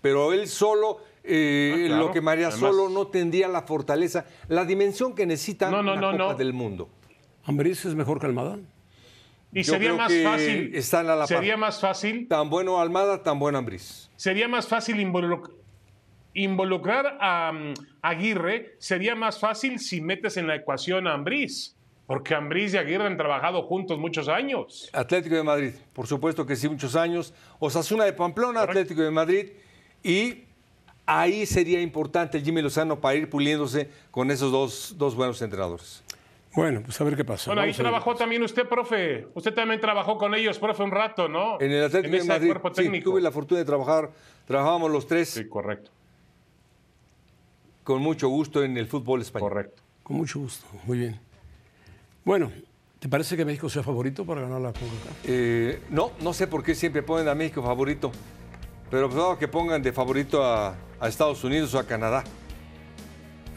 Pero 0.00 0.32
él 0.32 0.46
solo 0.46 1.00
eh, 1.24 1.88
ah, 1.90 1.96
lo 1.96 2.10
que 2.10 2.20
María 2.20 2.50
Solo 2.50 2.88
no 2.88 3.06
tendría 3.06 3.48
la 3.48 3.62
fortaleza, 3.62 4.26
la 4.48 4.64
dimensión 4.64 5.14
que 5.14 5.26
necesita 5.26 5.70
no, 5.70 5.82
no, 5.82 5.94
la 5.94 6.10
Copa 6.10 6.34
del 6.34 6.52
Mundo. 6.52 6.88
¿Ambriz 7.44 7.84
es 7.84 7.94
mejor 7.94 8.20
que 8.20 8.26
Almada? 8.26 8.58
Y 9.52 9.64
sería 9.64 9.94
más 9.94 10.12
fácil. 10.22 10.74
Están 10.74 11.10
a 11.10 11.16
la 11.16 11.26
sería 11.26 11.56
más 11.56 11.80
fácil. 11.80 12.26
Tan 12.28 12.48
bueno 12.48 12.80
Almada, 12.80 13.22
tan 13.22 13.38
buen 13.38 13.54
Ambriz. 13.54 14.10
Sería 14.16 14.48
más 14.48 14.66
fácil 14.66 14.98
involucrar 16.34 17.18
a 17.20 17.52
mm, 17.52 17.74
Aguirre. 18.00 18.76
Sería 18.78 19.14
más 19.14 19.38
fácil 19.38 19.78
si 19.78 20.00
metes 20.00 20.36
en 20.36 20.46
la 20.46 20.56
ecuación 20.56 21.06
a 21.06 21.14
Ambriz. 21.14 21.76
Porque 22.06 22.34
Ambriz 22.34 22.74
y 22.74 22.78
Aguirre 22.78 23.06
han 23.06 23.16
trabajado 23.16 23.62
juntos 23.62 23.98
muchos 23.98 24.28
años. 24.28 24.90
Atlético 24.92 25.36
de 25.36 25.42
Madrid, 25.42 25.72
por 25.92 26.06
supuesto 26.06 26.44
que 26.46 26.56
sí, 26.56 26.68
muchos 26.68 26.96
años. 26.96 27.32
Osasuna 27.58 28.04
de 28.04 28.12
Pamplona, 28.12 28.62
Atlético 28.62 29.02
de 29.02 29.10
Madrid. 29.10 29.50
Y 30.02 30.44
ahí 31.06 31.46
sería 31.46 31.80
importante 31.80 32.38
el 32.38 32.44
Jimmy 32.44 32.62
Lozano 32.62 33.00
para 33.00 33.14
ir 33.14 33.28
puliéndose 33.28 33.90
con 34.10 34.30
esos 34.30 34.52
dos, 34.52 34.94
dos 34.96 35.14
buenos 35.14 35.40
entrenadores. 35.42 36.02
Bueno, 36.54 36.82
pues 36.84 37.00
a 37.00 37.04
ver 37.04 37.16
qué 37.16 37.24
pasa. 37.24 37.50
Bueno, 37.50 37.62
ahí 37.62 37.72
trabajó 37.72 38.14
también 38.14 38.42
usted, 38.42 38.68
profe. 38.68 39.26
Usted 39.34 39.54
también 39.54 39.80
trabajó 39.80 40.18
con 40.18 40.34
ellos, 40.34 40.58
profe, 40.58 40.82
un 40.82 40.90
rato, 40.90 41.26
¿no? 41.26 41.58
En 41.60 41.72
el 41.72 41.84
Atlético 41.84 42.14
de 42.14 42.24
Madrid. 42.24 42.52
Sí, 42.74 43.00
tuve 43.00 43.20
la 43.22 43.30
fortuna 43.30 43.60
de 43.60 43.64
trabajar. 43.64 44.10
Trabajábamos 44.46 44.90
los 44.90 45.06
tres. 45.06 45.30
Sí, 45.30 45.48
correcto. 45.48 45.90
Con 47.84 48.02
mucho 48.02 48.28
gusto 48.28 48.62
en 48.62 48.76
el 48.76 48.86
fútbol 48.86 49.22
español. 49.22 49.48
Correcto. 49.48 49.82
Con 50.02 50.16
mucho 50.16 50.40
gusto, 50.40 50.66
muy 50.84 50.98
bien. 50.98 51.18
Bueno, 52.24 52.52
¿te 52.98 53.08
parece 53.08 53.36
que 53.36 53.44
México 53.44 53.68
sea 53.70 53.82
favorito 53.82 54.26
para 54.26 54.42
ganar 54.42 54.60
la 54.60 54.72
CONCACAF? 54.72 55.24
Eh, 55.24 55.80
no, 55.90 56.12
no 56.20 56.32
sé 56.34 56.46
por 56.46 56.62
qué 56.62 56.74
siempre 56.74 57.02
ponen 57.02 57.28
a 57.28 57.34
México 57.34 57.62
favorito. 57.62 58.12
Pero 58.90 59.08
pues, 59.08 59.38
que 59.38 59.48
pongan 59.48 59.82
de 59.82 59.90
favorito 59.90 60.44
a, 60.44 60.76
a 61.02 61.08
Estados 61.08 61.42
Unidos 61.42 61.74
o 61.74 61.80
a 61.80 61.84
Canadá. 61.84 62.22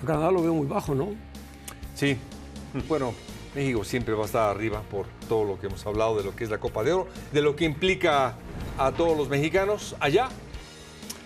A 0.02 0.06
Canadá 0.06 0.32
lo 0.32 0.42
veo 0.42 0.56
muy 0.56 0.66
bajo, 0.66 0.96
¿no? 0.96 1.10
Sí, 1.94 2.18
bueno, 2.90 3.14
México 3.54 3.84
siempre 3.86 4.16
va 4.16 4.24
a 4.24 4.26
estar 4.26 4.50
arriba 4.50 4.82
por 4.82 5.06
todo 5.30 5.44
lo 5.44 5.60
que 5.60 5.68
hemos 5.68 5.86
hablado 5.86 6.18
de 6.18 6.24
lo 6.24 6.36
que 6.36 6.44
es 6.44 6.50
la 6.50 6.58
Copa 6.58 6.84
de 6.84 6.94
Oro, 6.94 7.08
de 7.32 7.42
lo 7.44 7.56
que 7.56 7.66
implica 7.66 8.36
a 8.80 8.92
todos 8.92 9.16
los 9.16 9.30
mexicanos 9.30 9.96
allá, 10.00 10.28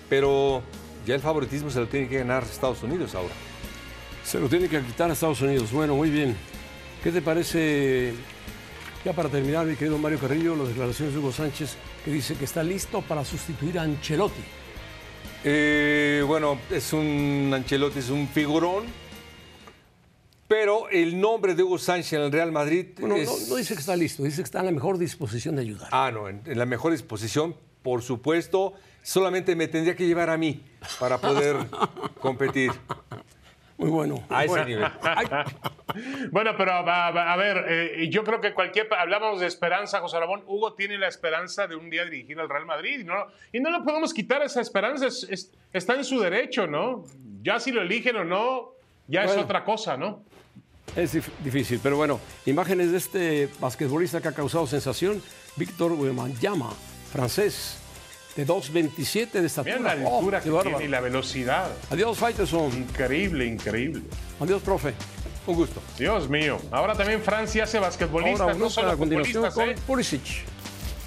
pero 0.09 0.61
ya 1.07 1.15
el 1.15 1.21
favoritismo 1.21 1.69
se 1.71 1.79
lo 1.79 1.87
tiene 1.87 2.09
que 2.09 2.17
ganar 2.17 2.43
Estados 2.43 2.83
Unidos 2.83 3.15
ahora. 3.15 3.33
Se 4.25 4.41
lo 4.41 4.49
tiene 4.49 4.67
que 4.67 4.81
quitar 4.81 5.09
a 5.09 5.13
Estados 5.13 5.41
Unidos. 5.41 5.71
Bueno, 5.71 5.95
muy 5.95 6.09
bien. 6.09 6.35
¿Qué 7.01 7.13
te 7.13 7.21
parece, 7.21 8.13
ya 9.05 9.13
para 9.13 9.29
terminar, 9.29 9.65
mi 9.65 9.77
querido 9.77 9.97
Mario 9.97 10.19
Carrillo, 10.19 10.53
las 10.57 10.67
declaraciones 10.67 11.13
de 11.13 11.19
Hugo 11.21 11.31
Sánchez, 11.31 11.77
que 12.03 12.11
dice 12.11 12.35
que 12.35 12.43
está 12.43 12.61
listo 12.61 13.01
para 13.01 13.23
sustituir 13.23 13.79
a 13.79 13.83
Ancelotti? 13.83 14.43
Eh, 15.43 16.23
bueno, 16.27 16.59
es 16.69 16.91
un 16.93 17.51
Ancelotti, 17.53 17.99
es 17.99 18.09
un 18.09 18.27
figurón 18.27 18.85
pero 20.49 20.89
el 20.89 21.21
nombre 21.21 21.53
de 21.53 21.61
Hugo 21.61 21.77
Sánchez 21.77 22.13
en 22.13 22.21
el 22.21 22.31
Real 22.31 22.51
Madrid. 22.51 22.87
no, 22.97 23.15
dice 23.15 23.75
que 23.75 23.79
está 23.79 23.95
listo, 23.95 24.23
dice 24.23 24.37
que 24.37 24.45
está 24.45 24.59
en 24.61 24.65
la 24.65 24.71
mejor 24.71 24.97
disposición 24.97 25.55
de 25.55 25.61
ayudar. 25.61 25.89
Ah, 25.91 26.09
no, 26.11 26.27
en, 26.27 26.41
la 26.45 26.65
mejor 26.65 26.91
disposición, 26.91 27.55
por 27.83 28.01
supuesto. 28.01 28.73
Solamente 29.03 29.55
me 29.55 29.67
tendría 29.67 29.95
que 29.95 30.07
llevar 30.07 30.31
a 30.31 30.37
mí 30.37 30.63
para 30.99 31.19
poder 31.19 31.55
competir. 32.19 32.71
Muy 33.79 33.89
bueno. 33.89 34.21
A 34.27 34.43
ese 34.43 34.65
nivel. 34.65 34.91
bueno, 36.31 36.51
pero 36.57 36.73
a, 36.73 37.35
ver, 37.37 37.65
eh, 37.69 38.09
yo 38.11 38.25
creo 38.25 38.41
que 38.41 38.53
cualquier. 38.53 38.93
Hablábamos 38.93 39.39
de 39.39 39.47
esperanza, 39.47 40.01
José 40.01 40.19
Ramón. 40.19 40.43
Hugo 40.47 40.73
tiene 40.73 40.97
la 40.97 41.07
esperanza 41.07 41.65
de 41.65 41.77
un 41.77 41.89
día 41.89 42.03
dirigir 42.03 42.37
al 42.41 42.49
Real 42.49 42.65
Madrid. 42.65 43.05
¿no? 43.05 43.27
Y 43.53 43.61
no 43.61 43.71
le 43.71 43.81
podemos 43.85 44.13
quitar 44.13 44.41
esa 44.41 44.59
esperanza. 44.59 45.07
está 45.71 45.95
en 45.95 46.03
su 46.03 46.19
derecho, 46.19 46.67
¿no? 46.67 47.05
Ya 47.41 47.57
si 47.61 47.71
lo 47.71 47.81
eligen 47.81 48.17
o 48.17 48.25
no, 48.25 48.73
ya 49.07 49.23
es 49.23 49.37
otra 49.37 49.63
cosa, 49.63 49.95
¿no? 49.95 50.23
Es 50.97 51.13
difícil, 51.41 51.79
pero 51.81 51.95
bueno, 51.95 52.19
imágenes 52.45 52.91
de 52.91 52.97
este 52.97 53.49
basquetbolista 53.61 54.19
que 54.19 54.27
ha 54.27 54.33
causado 54.33 54.67
sensación, 54.67 55.21
Víctor 55.55 55.93
Wembanyama, 55.93 56.71
francés, 57.13 57.79
de 58.35 58.47
2.27 58.47 59.31
de 59.31 59.47
estatura. 59.47 59.77
Mira 59.77 59.95
la 59.95 60.09
altura 60.09 60.41
que 60.41 60.49
tiene 60.49 60.85
y 60.85 60.87
la 60.87 61.01
velocidad. 61.01 61.69
Adiós, 61.89 62.17
Faitelson. 62.17 62.71
Increíble, 62.77 63.45
increíble. 63.45 64.03
Adiós, 64.39 64.61
profe. 64.61 64.93
Un 65.47 65.55
gusto. 65.55 65.81
Dios 65.97 66.29
mío. 66.29 66.59
Ahora 66.71 66.95
también 66.95 67.21
Francia 67.21 67.63
hace 67.63 67.79
basquetbolistas, 67.79 68.57
no 68.57 68.69
solo 68.69 68.91
a 68.91 68.97
continuación 68.97 69.51
con 69.51 69.69
¿eh? 69.69 69.75
Pulisic. 69.87 70.21